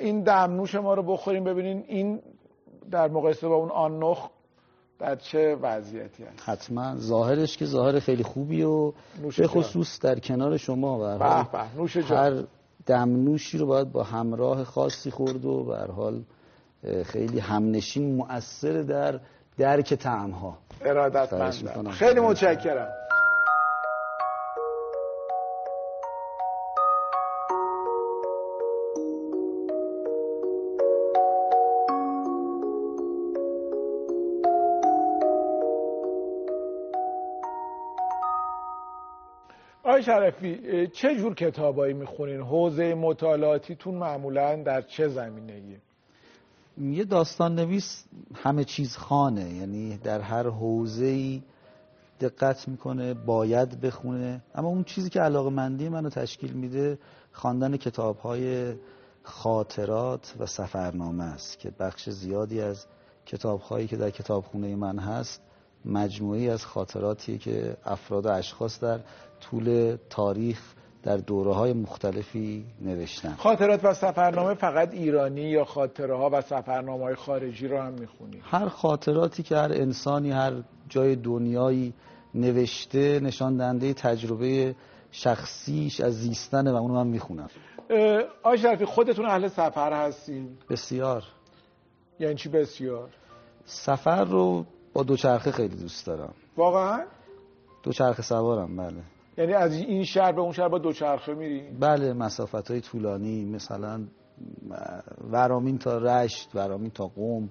این 0.00 0.22
دمنوش 0.22 0.74
ما 0.74 0.94
رو 0.94 1.02
بخوریم 1.02 1.44
ببینین 1.44 1.84
این 1.88 2.22
در 2.90 3.08
مقایسه 3.08 3.48
با 3.48 3.54
اون 3.54 3.70
آن 3.70 3.98
نخ 3.98 4.28
در 4.98 5.16
چه 5.16 5.56
وضعیتی 5.62 6.24
هست؟ 6.24 6.48
حتما. 6.48 6.96
ظاهرش 6.96 7.56
که 7.56 7.66
ظاهر 7.66 7.98
خیلی 8.00 8.22
خوبی 8.22 8.62
و 8.62 8.92
به. 9.22 9.46
خصوص 9.46 10.00
در 10.00 10.18
کنار 10.18 10.56
شما 10.56 10.98
و 10.98 11.02
نوش 11.76 11.96
هر 11.96 12.42
دمنوشی 12.86 13.58
رو 13.58 13.66
باید 13.66 13.92
با 13.92 14.02
همراه 14.02 14.64
خاصی 14.64 15.10
خورد 15.10 15.44
و 15.44 15.64
به 15.64 15.76
هر 15.76 15.90
حال 15.90 16.22
خیلی 17.04 17.38
همنشین 17.38 18.16
مؤثر 18.16 18.82
در 18.82 19.20
درک 19.58 19.94
ارادتمندم 20.80 21.56
می‌کنم. 21.62 21.90
خیلی 21.90 22.20
متشکرم. 22.20 22.88
شرفی 40.06 40.86
چه 40.86 41.16
جور 41.16 41.34
کتابایی 41.34 41.94
می‌خونین؟ 41.94 42.40
حوزه 42.40 42.94
مطالعاتیتون 42.94 43.94
معمولا 43.94 44.62
در 44.62 44.82
چه 44.82 45.08
زمینه 45.08 45.62
یه 46.78 47.04
داستان 47.04 47.54
نویس 47.54 48.04
همه 48.34 48.64
چیز 48.64 48.96
خانه 48.96 49.54
یعنی 49.54 49.96
در 49.96 50.20
هر 50.20 50.48
حوزه‌ای 50.48 51.42
دقت 52.20 52.68
می‌کنه 52.68 53.14
باید 53.14 53.80
بخونه. 53.80 54.42
اما 54.54 54.68
اون 54.68 54.84
چیزی 54.84 55.10
که 55.10 55.20
علاقه 55.20 55.50
مندی 55.50 55.88
منو 55.88 56.10
تشکیل 56.10 56.52
میده 56.52 56.98
خواندن 57.32 57.76
کتاب 57.76 58.18
های 58.18 58.74
خاطرات 59.22 60.34
و 60.38 60.46
سفرنامه 60.46 61.24
است 61.24 61.58
که 61.58 61.70
بخش 61.70 62.10
زیادی 62.10 62.60
از 62.60 62.86
کتاب 63.26 63.60
هایی 63.60 63.86
که 63.86 63.96
در 63.96 64.10
کتابخونه 64.10 64.76
من 64.76 64.98
هست 64.98 65.42
مجموعی 65.84 66.50
از 66.50 66.66
خاطراتی 66.66 67.38
که 67.38 67.76
افراد 67.84 68.26
و 68.26 68.28
اشخاص 68.28 68.80
در 68.80 69.00
طول 69.40 69.96
تاریخ 70.10 70.74
در 71.02 71.16
دوره 71.16 71.54
های 71.54 71.72
مختلفی 71.72 72.64
نوشتن 72.80 73.34
خاطرات 73.38 73.84
و 73.84 73.94
سفرنامه 73.94 74.54
فقط 74.54 74.94
ایرانی 74.94 75.40
یا 75.40 75.64
خاطره 75.64 76.16
ها 76.16 76.30
و 76.32 76.40
سفرنامه 76.40 77.04
های 77.04 77.14
خارجی 77.14 77.68
رو 77.68 77.80
هم 77.80 77.92
می‌خونی؟ 77.92 78.42
هر 78.42 78.68
خاطراتی 78.68 79.42
که 79.42 79.56
هر 79.56 79.72
انسانی 79.72 80.30
هر 80.30 80.52
جای 80.88 81.16
دنیایی 81.16 81.94
نوشته 82.34 83.20
نشان 83.20 83.56
دهنده 83.56 83.94
تجربه 83.94 84.74
شخصیش 85.10 86.00
از 86.00 86.14
زیستن 86.14 86.68
و 86.68 86.76
اونو 86.76 86.94
من 86.94 87.06
می‌خونم. 87.06 87.48
آقای 88.42 88.58
شرفی 88.58 88.84
خودتون 88.84 89.26
اهل 89.26 89.48
سفر 89.48 89.92
هستین؟ 89.92 90.48
بسیار. 90.70 91.24
یعنی 92.20 92.34
چی 92.34 92.48
بسیار؟ 92.48 93.08
سفر 93.64 94.24
رو 94.24 94.64
با 94.96 95.02
دوچرخه 95.02 95.50
خیلی 95.50 95.76
دوست 95.76 96.06
دارم. 96.06 96.34
واقعا؟ 96.56 97.04
دوچرخه 97.82 98.22
سوارم 98.22 98.76
بله. 98.76 99.02
یعنی 99.38 99.52
از 99.52 99.72
این 99.72 100.04
شهر 100.04 100.32
به 100.32 100.40
اون 100.40 100.52
شهر 100.52 100.68
با 100.68 100.78
دوچرخه 100.78 101.34
میری؟ 101.34 101.62
بله 101.80 102.12
مسافت 102.12 102.70
های 102.70 102.80
طولانی 102.80 103.44
مثلا 103.44 104.00
ورامین 105.30 105.78
تا 105.78 105.98
رشت 105.98 106.50
ورامین 106.54 106.90
تا 106.90 107.06
قوم 107.06 107.48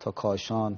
تا 0.00 0.10
کاشان 0.10 0.76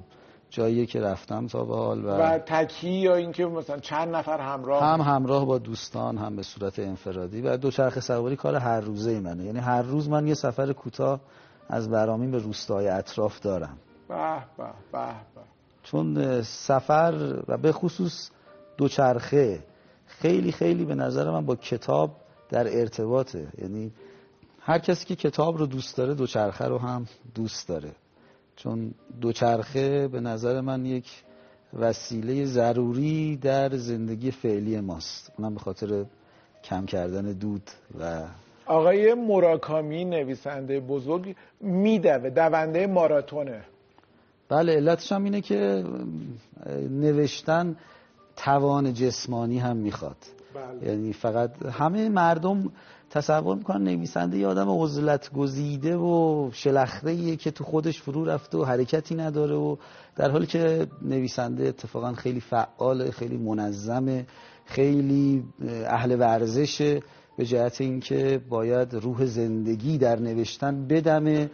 جایی 0.49 0.85
که 0.85 1.01
رفتم 1.01 1.47
تا 1.47 1.63
به 1.63 1.75
حال 1.75 2.05
و, 2.05 2.09
و 2.09 2.39
تکی 2.39 2.89
یا 2.89 3.15
اینکه 3.15 3.45
مثلا 3.45 3.79
چند 3.79 4.15
نفر 4.15 4.39
همراه؟ 4.39 4.83
هم 4.83 5.01
همراه 5.01 5.45
با 5.45 5.57
دوستان 5.57 6.17
هم 6.17 6.35
به 6.35 6.43
صورت 6.43 6.79
انفرادی 6.79 7.41
و 7.41 7.57
دوچرخه 7.57 7.99
سواری 7.99 8.35
کار 8.35 8.55
هر 8.55 8.79
روزه 8.79 9.19
منه. 9.19 9.45
یعنی 9.45 9.59
هر 9.59 9.81
روز 9.81 10.09
من 10.09 10.27
یه 10.27 10.33
سفر 10.33 10.73
کوتاه 10.73 11.19
از 11.69 11.89
برامین 11.89 12.31
به 12.31 12.37
روستاهای 12.37 12.87
اطراف 12.87 13.39
دارم. 13.39 13.77
به 14.07 14.43
به 14.57 14.63
به 14.91 15.07
به. 15.35 15.50
چون 15.83 16.41
سفر 16.41 17.43
و 17.47 17.57
به 17.57 17.71
خصوص 17.71 18.29
دوچرخه 18.77 19.63
خیلی 20.05 20.51
خیلی 20.51 20.85
به 20.85 20.95
نظر 20.95 21.29
من 21.31 21.45
با 21.45 21.55
کتاب 21.55 22.15
در 22.49 22.79
ارتباطه. 22.79 23.47
یعنی 23.57 23.91
هر 24.59 24.79
کسی 24.79 25.05
که 25.05 25.15
کتاب 25.15 25.57
رو 25.57 25.65
دوست 25.65 25.97
داره 25.97 26.13
دوچرخه 26.13 26.65
رو 26.65 26.77
هم 26.77 27.05
دوست 27.35 27.67
داره. 27.67 27.91
چون 28.55 28.93
دوچرخه 29.21 30.07
به 30.07 30.19
نظر 30.19 30.61
من 30.61 30.85
یک 30.85 31.23
وسیله 31.73 32.45
ضروری 32.45 33.37
در 33.37 33.77
زندگی 33.77 34.31
فعلی 34.31 34.79
ماست. 34.79 35.31
اونم 35.37 35.53
به 35.53 35.59
خاطر 35.59 36.05
کم 36.63 36.85
کردن 36.85 37.33
دود 37.33 37.71
و 37.99 38.23
آقای 38.65 39.13
مراکامی 39.13 40.05
نویسنده 40.05 40.79
بزرگ 40.79 41.35
میدوه 41.61 42.29
دونده 42.29 42.87
ماراتونه. 42.87 43.63
بله 44.51 44.75
علتش 44.75 45.11
هم 45.11 45.23
اینه 45.23 45.41
که 45.41 45.83
نوشتن 46.89 47.75
توان 48.35 48.93
جسمانی 48.93 49.59
هم 49.59 49.77
می‌خواد 49.77 50.17
بله. 50.55 50.89
یعنی 50.89 51.13
فقط 51.13 51.65
همه 51.65 52.09
مردم 52.09 52.71
تصور 53.09 53.55
می‌کنن 53.55 53.83
نویسنده 53.83 54.37
یه 54.37 54.47
آدم 54.47 54.69
عزلت 54.69 55.31
گزیده 55.33 55.97
و 55.97 56.49
شلخته 56.53 57.35
که 57.35 57.51
تو 57.51 57.63
خودش 57.63 58.01
فرو 58.01 58.25
رفته 58.25 58.57
و 58.57 58.63
حرکتی 58.63 59.15
نداره 59.15 59.55
و 59.55 59.75
در 60.15 60.31
حالی 60.31 60.45
که 60.45 60.87
نویسنده 61.01 61.67
اتفاقا 61.67 62.13
خیلی 62.13 62.39
فعال 62.39 63.11
خیلی 63.11 63.37
منظمه 63.37 64.25
خیلی 64.65 65.43
اهل 65.85 66.19
ورزشه 66.19 67.01
به 67.37 67.45
جهت 67.45 67.81
اینکه 67.81 68.41
باید 68.49 68.93
روح 68.93 69.25
زندگی 69.25 69.97
در 69.97 70.19
نوشتن 70.19 70.87
بدمه 70.87 71.49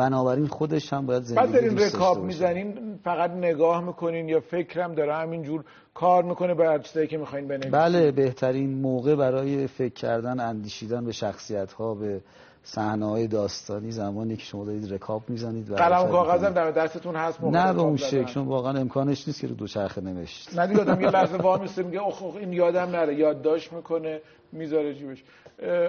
بنابراین 0.00 0.46
خودش 0.46 0.92
هم 0.92 1.06
باید 1.06 1.22
زندگی 1.22 1.46
بعد 1.46 1.52
دارین 1.52 1.78
رکاب. 1.78 2.24
می‌زنین 2.24 2.98
فقط 3.04 3.30
نگاه 3.30 3.84
می‌کنین 3.84 4.28
یا 4.28 4.40
فکرم 4.40 4.94
داره 4.94 5.14
همینجور 5.14 5.64
کار 5.94 6.24
می‌کنه 6.24 6.54
به 6.54 6.80
چیزایی 6.82 7.06
که 7.06 7.18
می‌خواین 7.18 7.48
بنویسین 7.48 7.70
بله 7.70 8.12
بهترین 8.12 8.80
موقع 8.80 9.14
برای 9.14 9.66
فکر 9.66 9.94
کردن 9.94 10.40
اندیشیدن 10.40 11.04
به 11.04 11.12
شخصیت 11.12 11.72
ها 11.72 11.94
به 11.94 12.20
صحنه 12.62 13.06
های 13.06 13.26
داستانی 13.26 13.90
زمانی 13.90 14.36
که 14.36 14.44
شما 14.44 14.64
دارید 14.64 14.92
رکاب 14.92 15.22
می‌زنید 15.28 15.70
و 15.70 15.74
قلم 15.74 16.04
و 16.04 16.08
کاغذم 16.08 16.48
می‌کنید. 16.48 16.54
در 16.54 16.70
دستتون 16.70 17.16
هست 17.16 17.44
نه 17.44 17.72
به 17.72 17.80
اون؟ 17.80 17.96
شکل 17.96 18.24
چون 18.24 18.46
واقعا 18.46 18.80
امکانش 18.80 19.28
نیست 19.28 19.40
که 19.40 19.46
رو 19.46 19.54
دوچرخه 19.54 20.00
نوشت. 20.00 20.58
نه 20.58 20.66
دیگه 20.66 20.80
آدم 20.80 21.00
یه 21.00 21.10
لحظه 21.16 21.36
وا 21.36 21.58
میسته 21.58 21.82
میگه 21.82 22.02
اخ 22.02 22.22
اخ 22.22 22.36
این 22.36 22.52
یادم 22.52 22.90
نره 22.90 23.14
یادداشت 23.14 23.72
می‌کنه 23.72 24.20
می‌ذاره 24.52 24.94
جیبش. 24.94 25.24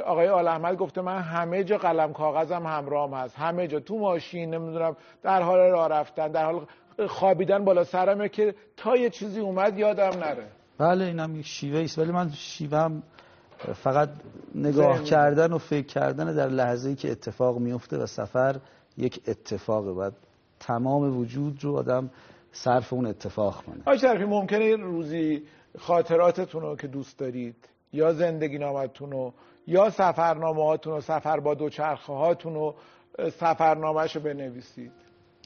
آقای 0.06 0.28
آل 0.28 0.48
احمد 0.48 0.78
گفته 0.78 1.02
من 1.02 1.20
همه 1.20 1.64
جا 1.64 1.78
قلم 1.78 2.14
کاغذم 2.14 2.66
همراهم 2.66 3.14
هست. 3.14 3.36
همه 3.36 3.68
جا 3.68 3.80
تو 3.80 3.98
ماشین 4.00 4.54
نمی‌دونم 4.54 4.96
در 5.24 5.42
حال 5.42 5.60
راه 5.60 5.88
رفتن 5.88 6.28
در 6.28 6.46
حال 6.46 6.66
خوابیدن 7.08 7.66
بالا 7.66 7.84
سرمه 7.84 8.30
که 8.30 8.56
تا 8.78 8.96
یه 8.98 9.10
چیزی 9.10 9.40
اومد 9.40 9.78
یادم 9.78 10.20
نره. 10.20 10.48
بله 10.78 11.06
اینم 11.06 11.36
یک 11.36 11.46
شیوه 11.46 11.80
است 11.80 12.00
ولی 12.00 12.12
من 12.12 12.30
شیوهم 12.30 13.04
فقط 13.74 14.10
نگاه. 14.56 15.04
کردن 15.04 15.54
و 15.54 15.58
فکر 15.58 15.86
کردن 15.86 16.36
در 16.36 16.47
لحظه 16.47 16.89
ای 16.89 16.95
که 16.95 17.12
اتفاق 17.12 17.58
میفته 17.58 17.97
و 17.97 18.06
سفر 18.06 18.56
یک 18.97 19.21
اتفاقه 19.28 19.91
باید 19.91 20.13
تمام 20.60 21.17
وجود 21.17 21.63
رو 21.63 21.76
آدم 21.76 22.10
صرف 22.52 22.93
اون 22.93 23.06
اتفاق 23.06 23.63
کنه. 23.63 23.82
آقای 23.82 24.00
شرفی 24.00 24.26
ممکنه 24.26 24.76
روزی 24.76 25.43
خاطراتتون 25.80 26.62
رو 26.62 26.76
که 26.76 26.88
دوست 26.88 27.19
دارید 27.19 27.56
یا 27.93 28.13
زندگی 28.13 28.58
نامتون 28.58 29.12
رو 29.12 29.34
یا 29.67 29.89
سفرنامه 29.89 30.63
هاتون 30.65 30.93
رو 30.93 31.02
سفر 31.02 31.39
با 31.39 31.54
دوچرخه 31.54 32.13
هاتون 32.13 32.54
رو 32.54 32.76
سفرنامهش 33.39 34.15
رو 34.15 34.21
بنویسید؟ 34.21 34.91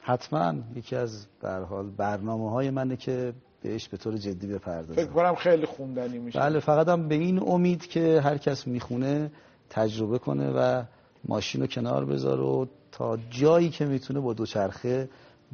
حتما. 0.02 0.54
یکی 0.74 0.96
از 0.96 1.26
به 1.40 1.48
هر 1.48 1.60
حال 1.62 1.90
برنامه 1.90 2.50
های 2.50 2.70
منه 2.70 2.96
که 2.96 3.32
بهش 3.62 3.88
به 3.88 3.96
طور 3.96 4.16
جدی 4.16 4.46
فکر 4.46 4.58
بپردازم 4.58 5.06
کنم 5.06 5.34
خیلی 5.34 5.66
خوندنی 5.66 6.18
میشه. 6.18 6.40
بله 6.40 6.60
فقط 6.60 6.88
هم 6.88 7.08
به 7.08 7.14
این 7.14 7.42
امید 7.48 7.86
که 7.86 8.20
هر 8.20 8.38
کس 8.38 8.66
می‌خونه 8.66 9.30
تجربه 9.70 10.18
کنه 10.18 10.50
و 10.50 10.82
ماشین 11.24 11.60
رو 11.60 11.66
کنار 11.66 12.04
بذاره 12.04 12.42
و 12.42 12.66
تا 12.92 13.18
جایی 13.30 13.68
که 13.70 13.84
می‌تونه 13.84 14.20
با 14.20 14.32
دوچرخه 14.32 15.08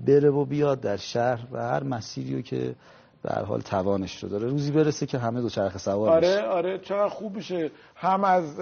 بره 0.07 0.31
و 0.31 0.45
بیاد 0.45 0.81
در 0.81 0.97
شهر 0.97 1.47
و 1.53 1.59
هر 1.59 1.83
مسیری 1.83 2.35
رو 2.35 2.43
که 2.43 2.75
به 3.23 3.31
هر 3.35 3.43
حال 3.43 3.61
توانش 3.61 4.23
رو 4.23 4.29
داره. 4.29 4.47
روزی 4.47 4.73
برسه 4.73 5.07
که 5.07 5.19
همه 5.19 5.41
دوچرخه 5.41 5.79
سوار 5.79 6.09
آره 6.09 6.29
بشه. 6.29 6.43
آره 6.43 6.79
چقدر 6.79 7.09
خوب 7.09 7.37
میشه. 7.37 7.71
هم 7.97 8.25
از 8.25 8.57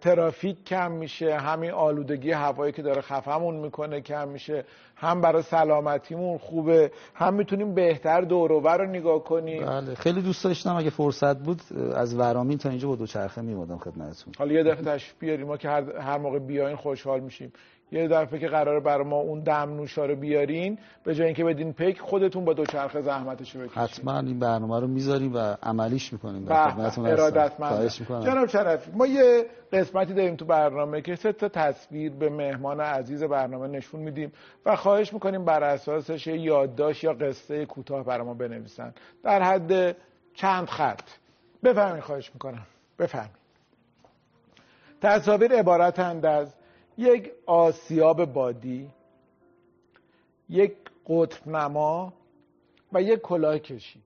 ترافیک 0.00 0.64
کم 0.64 0.92
میشه 0.92 1.34
همین 1.34 1.70
آلودگی 1.70 2.30
هوایی 2.30 2.72
که 2.72 2.82
داره 2.82 3.00
خفمون 3.02 3.56
می‌کنه 3.56 4.00
کم 4.00 4.28
میشه 4.28 4.64
هم 4.96 5.20
برای 5.20 5.42
سلامتیمون 5.42 6.38
خوبه 6.38 6.90
هم 7.14 7.34
می‌تونیم 7.34 7.74
بهتر 7.74 8.20
دوروبر 8.20 8.78
رو 8.78 8.86
نگاه 8.86 9.24
کنیم. 9.24 9.66
بله 9.66 9.94
خیلی 9.94 10.22
دوست 10.22 10.44
داشتم 10.44 10.76
اگه 10.76 10.90
فرصت 10.90 11.38
بود 11.38 11.60
از 11.94 12.14
ورامین 12.14 12.58
تا 12.58 12.68
اینجا 12.68 12.88
با 12.88 12.96
دوچرخه 12.96 13.42
میمادم 13.42 13.78
خدمتتون. 13.78 14.32
حالا 14.38 14.52
یه 14.52 14.62
دفعه 14.62 14.84
تشریف 14.84 15.18
بیاریم 15.18 15.46
ما 15.46 15.56
که 15.56 15.68
هر, 15.68 15.98
هر 15.98 16.18
موقع 16.18 16.38
بیاین 16.38 16.76
خوشحال 16.76 17.20
میشیم. 17.20 17.52
یه 17.92 18.08
دفعه 18.08 18.38
که 18.38 18.48
قراره 18.48 18.80
برای 18.80 19.04
ما 19.04 19.16
اون 19.16 19.40
دم 19.40 19.76
نوشا 19.76 20.06
رو 20.06 20.16
بیارین 20.16 20.78
به 21.04 21.14
جای 21.14 21.26
اینکه 21.26 21.44
بدین 21.44 21.72
پیک 21.72 22.00
خودتون 22.00 22.44
با 22.44 22.52
دوچرخه 22.52 23.00
زحمتشو 23.00 23.58
بکشین. 23.58 23.82
حتما 23.82 24.18
این 24.18 24.38
برنامه 24.38 24.80
رو 24.80 24.86
می‌ذاریم 24.86 25.34
و 25.34 25.38
عملیش 25.62 26.12
می‌کنیم. 26.12 26.42
می‌کنم. 28.00 28.24
جناب 28.24 28.46
شرفی 28.46 28.90
ما 28.94 29.06
یه 29.06 29.46
قسمتی 29.72 30.14
داریم 30.14 30.36
تو 30.36 30.44
برنامه 30.44 31.00
که 31.00 31.14
سه 31.14 31.32
تا 31.32 31.48
تصویر 31.48 32.12
به 32.12 32.30
مهمان 32.30 32.80
عزیز 32.80 33.22
برنامه 33.22 33.68
نشون 33.68 34.00
میدیم 34.00 34.32
و 34.66 34.76
خواهش 34.76 35.12
می‌کنیم 35.12 35.44
بر 35.44 35.64
اساسش 35.64 36.26
یه 36.26 36.40
یادداشت 36.40 37.04
یا 37.04 37.12
قصه 37.12 37.66
کوتاه 37.66 38.04
برای 38.04 38.26
ما 38.26 38.34
بنویسن. 38.34 38.94
در 39.22 39.42
حد 39.42 39.96
چند 40.34 40.68
خط. 40.68 41.08
بفهمین 41.64 42.00
خواهش 42.00 42.30
می‌کنم. 42.34 42.66
بفهمین 42.98 43.30
تصاویر 45.02 45.52
عبارتند 45.52 46.26
از 46.26 46.54
یک 46.98 47.32
آسیاب 47.46 48.24
بادی 48.24 48.90
یک 50.48 50.76
قطب 51.06 51.48
نما 51.48 52.12
و 52.92 53.02
یک 53.02 53.20
کلاه 53.20 53.58
کشی. 53.58 54.02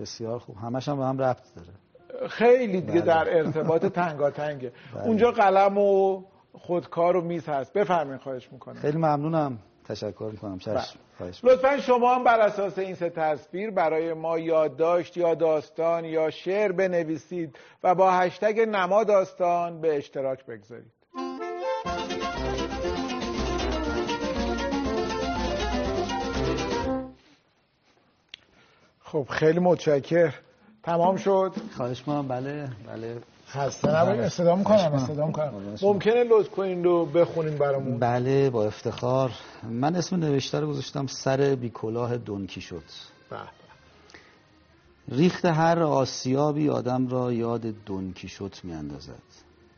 بسیار 0.00 0.38
خوب. 0.38 0.56
همش 0.56 0.88
هم 0.88 0.96
به 0.96 1.04
هم 1.04 1.18
ربط 1.18 1.54
داره. 1.56 2.28
خیلی 2.28 2.80
دیگه 2.80 2.92
بله. 2.92 3.00
در 3.00 3.36
ارتباط 3.36 3.86
تنگاتنگه. 3.86 4.72
بله. 4.94 5.06
اونجا 5.06 5.30
قلم 5.30 5.78
و 5.78 6.22
خودکار 6.52 7.16
و 7.16 7.20
میز 7.20 7.48
هست. 7.48 7.72
بفرمایید 7.72 8.20
خواهش 8.20 8.48
می‌کنم. 8.52 8.74
خیلی 8.74 8.96
ممنونم. 8.96 9.58
تشکر 9.88 10.28
می‌کنم. 10.32 10.58
چشم 10.58 10.74
بله. 10.74 10.84
خواهش 11.18 11.44
لطفا 11.44 11.78
شما 11.78 12.14
هم 12.14 12.24
بر 12.24 12.40
اساس 12.40 12.78
این 12.78 12.94
سه 12.94 13.10
تصویر 13.10 13.70
برای 13.70 14.12
ما 14.12 14.38
یادداشت 14.38 15.16
یا 15.16 15.34
داستان 15.34 16.04
یا 16.04 16.30
شعر 16.30 16.72
بنویسید 16.72 17.58
و 17.84 17.94
با 17.94 18.10
هشتگ 18.10 18.60
نما 18.60 19.04
داستان 19.04 19.80
به 19.80 19.96
اشتراک 19.96 20.46
بگذارید. 20.46 20.99
خب 29.12 29.26
خیلی 29.30 29.58
متشکر. 29.58 30.34
تمام 30.82 31.16
شد؟ 31.16 31.52
خواهش 31.76 31.98
می‌کنم. 31.98 32.28
بله 32.28 32.68
بله. 32.86 33.16
خسته 33.48 33.96
نباشید. 33.96 34.20
استدا 34.20 34.56
می‌کنم 34.56 34.92
استدا 34.92 35.26
می‌کنم. 35.26 35.52
ممکنه 35.82 36.24
لطف 36.24 36.50
کنین 36.50 36.84
رو 36.84 37.06
بخونین 37.06 37.58
برامون. 37.58 37.98
بله 37.98 38.50
با 38.50 38.64
افتخار. 38.64 39.30
من 39.62 39.96
اسم 39.96 40.16
نوشته 40.16 40.60
رو 40.60 40.68
گذاشتم 40.68 41.06
سر 41.06 41.54
بیکلاه 41.60 42.18
دونکی 42.18 42.60
شد. 42.60 42.82
ریخت 45.08 45.44
هر 45.44 45.82
آسیابی 45.82 46.68
آدم 46.68 47.08
را 47.08 47.32
یاد 47.32 47.66
دونکی 47.86 48.28
شد 48.28 48.54
میاندازد. 48.62 49.22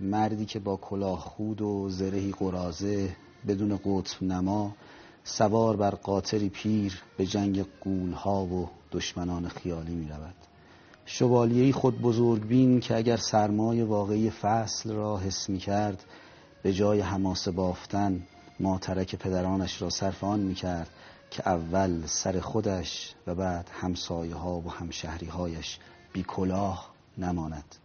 مردی 0.01 0.45
که 0.45 0.59
با 0.59 0.77
کلاه 0.77 1.19
خود 1.19 1.63
و 1.63 1.89
زرهی 1.89 2.33
قرازه 2.39 3.17
بدون 3.49 3.81
قطب 3.85 4.23
نما 4.23 4.75
سوار 5.25 5.77
بر 5.77 5.91
قاطری 5.91 6.49
پیر 6.49 7.03
به 7.17 7.27
جنگ 7.27 7.67
قولها 7.81 8.45
و 8.45 8.69
دشمنان 8.93 9.49
خیالی 9.49 9.95
می 9.95 10.09
رود 10.09 10.35
شوالیهی 11.07 11.73
خود 11.73 12.01
بزرگبین 12.01 12.81
که 12.81 12.97
اگر 12.97 13.17
سرمای 13.17 13.83
واقعی 13.83 14.31
فصل 14.31 14.93
را 14.93 15.19
حس 15.19 15.49
می 15.49 15.59
کرد 15.59 16.05
به 16.63 16.73
جای 16.73 17.01
حماسه 17.01 17.51
بافتن 17.51 18.23
ماترک 18.61 19.17
پدرانش 19.17 19.83
را 19.83 19.91
صرف 19.91 20.25
آن 20.25 20.41
می 20.41 20.55
کرد 20.55 20.89
که 21.31 21.49
اول 21.49 22.07
سر 22.07 22.41
خودش 22.41 23.15
و 23.27 23.35
بعد 23.35 23.71
همسایه 23.73 24.35
ها 24.35 24.61
و 24.61 24.71
همشهری 24.71 25.27
هایش 25.27 25.79
بی 26.13 26.23
کلاه 26.23 26.91
نماند. 27.19 27.77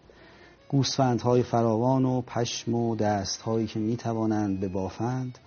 گوسفندهای 0.69 1.43
فراوان 1.43 2.06
و 2.06 2.21
پشم 2.21 2.73
و 2.73 2.95
دستهایی 2.95 3.67
که 3.67 3.80
می 3.80 3.97
توانند 3.97 4.60
ببافند 4.60 5.38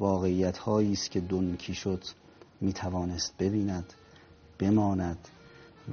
واقعیت 0.00 0.58
هایی 0.58 0.92
است 0.92 1.10
که 1.10 1.20
دون 1.20 1.58
شد 1.58 2.02
می 2.60 2.72
توانست 2.72 3.34
ببیند 3.38 3.94
بماند 4.58 5.28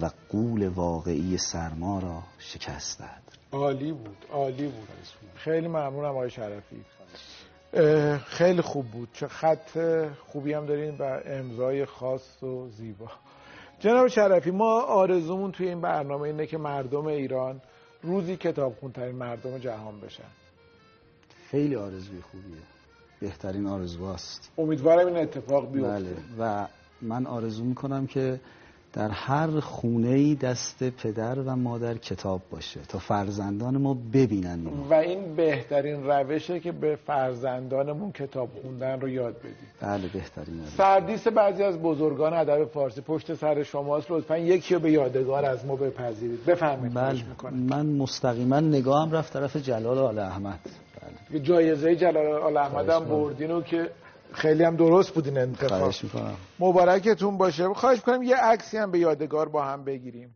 و 0.01 0.09
قول 0.29 0.67
واقعی 0.67 1.37
سرما 1.37 1.99
را 1.99 2.23
شکست 2.39 2.99
دهد 2.99 3.23
عالی 3.51 3.91
بود 3.91 4.25
عالی 4.31 4.67
بود. 4.67 4.87
خیلی 5.35 5.67
ممنونم 5.67 6.09
آقای 6.09 6.29
شرفی. 6.29 6.85
خیلی 8.25 8.61
خوب 8.61 8.85
بود. 8.85 9.09
چه 9.13 9.27
خط 9.27 9.79
خوبی 10.27 10.53
هم 10.53 10.65
دارین 10.65 10.97
و 10.97 11.19
امضای 11.25 11.85
خاص 11.85 12.43
و 12.43 12.69
زیبا. 12.69 13.11
جناب 13.79 14.07
شرفی 14.07 14.51
ما 14.51 14.81
آرزومون 14.81 15.51
توی 15.51 15.67
این 15.67 15.81
برنامه 15.81 16.21
اینه 16.21 16.45
که 16.45 16.57
مردم 16.57 17.05
ایران 17.05 17.61
روزی 18.01 18.37
کتاب 18.37 18.75
خونترین 18.79 19.15
مردم 19.15 19.57
جهان 19.57 19.99
بشن. 19.99 20.31
خیلی 21.51 21.75
آرزوی 21.75 22.21
خوبیه. 22.21 22.70
بهترین 23.21 23.67
آرزوهاست. 23.67 24.51
امیدوارم 24.57 25.07
این 25.07 25.17
اتفاق 25.17 25.71
بیفته. 25.71 25.89
بله. 25.89 26.15
و 26.39 26.67
من 27.01 27.25
آرزو 27.25 27.63
می‌کنم 27.63 28.07
که 28.07 28.39
در 28.93 29.10
هر 29.10 29.60
خونه 29.60 30.07
ای 30.07 30.36
دست 30.36 30.84
پدر 30.89 31.39
و 31.39 31.55
مادر 31.55 31.97
کتاب 31.97 32.41
باشه 32.51 32.79
تا 32.88 32.99
فرزندان 32.99 33.77
ما 33.77 33.97
ببینن. 34.13 34.60
و 34.89 34.93
این 34.93 35.36
بهترین 35.36 36.03
روشه 36.03 36.60
که 36.60 36.71
به 36.71 36.95
فرزندانمون 37.07 38.12
کتاب 38.12 38.49
خوندن 38.62 39.01
رو 39.01 39.10
یاد 39.10 39.38
بدیم 39.39 39.53
بله 39.81 40.07
بهترین. 40.07 40.65
سردیس 40.77 41.27
بعضی 41.27 41.63
از 41.63 41.77
بزرگان 41.77 42.34
ادب 42.34 42.65
فارسی 42.65 43.01
پشت 43.01 43.34
سر 43.34 43.63
شماست. 43.63 44.12
لطفا 44.12 44.38
یکی 44.38 44.73
رو 44.73 44.79
به 44.79 44.91
یادگار 44.91 45.45
از 45.45 45.65
ما 45.65 45.75
بپذیرید. 45.75 46.45
بفرمایید 46.45 46.93
بله. 46.93 47.23
من 47.51 47.86
مستقیما 47.86 48.60
نگاهم 48.60 49.12
رفت 49.12 49.34
طرف 49.34 49.55
جلال 49.55 49.97
آل 49.97 50.19
احمد. 50.19 50.60
بله. 51.01 51.39
جایزه 51.39 51.95
جلال 51.95 52.41
آل 52.41 52.57
احمد 52.57 52.89
هم 52.89 53.05
بردین 53.05 53.51
و 53.51 53.61
که 53.61 53.91
خیلی 54.33 54.63
هم 54.63 54.75
درست 54.75 55.13
بود 55.13 55.27
این 55.27 55.37
انتخاب. 55.37 55.93
می‌کنم. 56.03 56.35
مبارکتون 56.59 57.37
باشه. 57.37 57.73
خواهش 57.73 57.99
کنم 57.99 58.23
یه 58.23 58.35
عکسی 58.35 58.77
هم 58.77 58.91
به 58.91 58.99
یادگار 58.99 59.49
با 59.49 59.63
هم 59.63 59.83
بگیریم. 59.83 60.35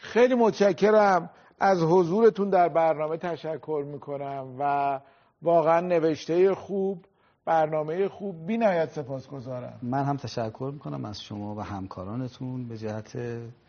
خیلی 0.00 0.34
متشکرم. 0.34 1.30
از 1.60 1.82
حضورتون 1.82 2.50
در 2.50 2.68
برنامه 2.68 3.16
تشکر 3.16 3.84
می‌کنم 3.86 4.56
و 4.58 5.00
واقعا 5.42 5.80
نوشته 5.80 6.54
خوب 6.54 7.04
برنامه 7.46 8.08
خوب 8.08 8.46
بی 8.46 8.56
نهایت 8.56 8.90
سپاسگزارم. 8.90 9.78
من 9.82 10.04
هم 10.04 10.16
تشکر 10.16 10.70
می‌کنم 10.72 11.04
از 11.04 11.22
شما 11.22 11.54
و 11.54 11.60
همکارانتون 11.60 12.68
به 12.68 12.78
جهت 12.78 13.18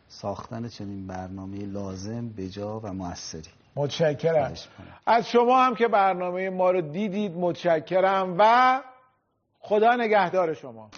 ساختن 0.08 0.68
چنین 0.68 1.08
برنامه 1.08 1.66
لازم 1.66 2.30
بجا 2.30 2.80
و 2.80 2.94
موثری. 2.94 3.52
متشکرم. 3.76 4.54
از 5.06 5.30
شما 5.30 5.64
هم 5.64 5.76
که 5.76 5.88
برنامه 5.88 6.50
ما 6.50 6.72
رو 6.72 6.82
دیدید 6.82 7.38
متشکرم 7.38 8.36
و 8.40 8.82
خدا 9.60 9.96
نگهدار 9.96 10.54
شما. 10.54 10.90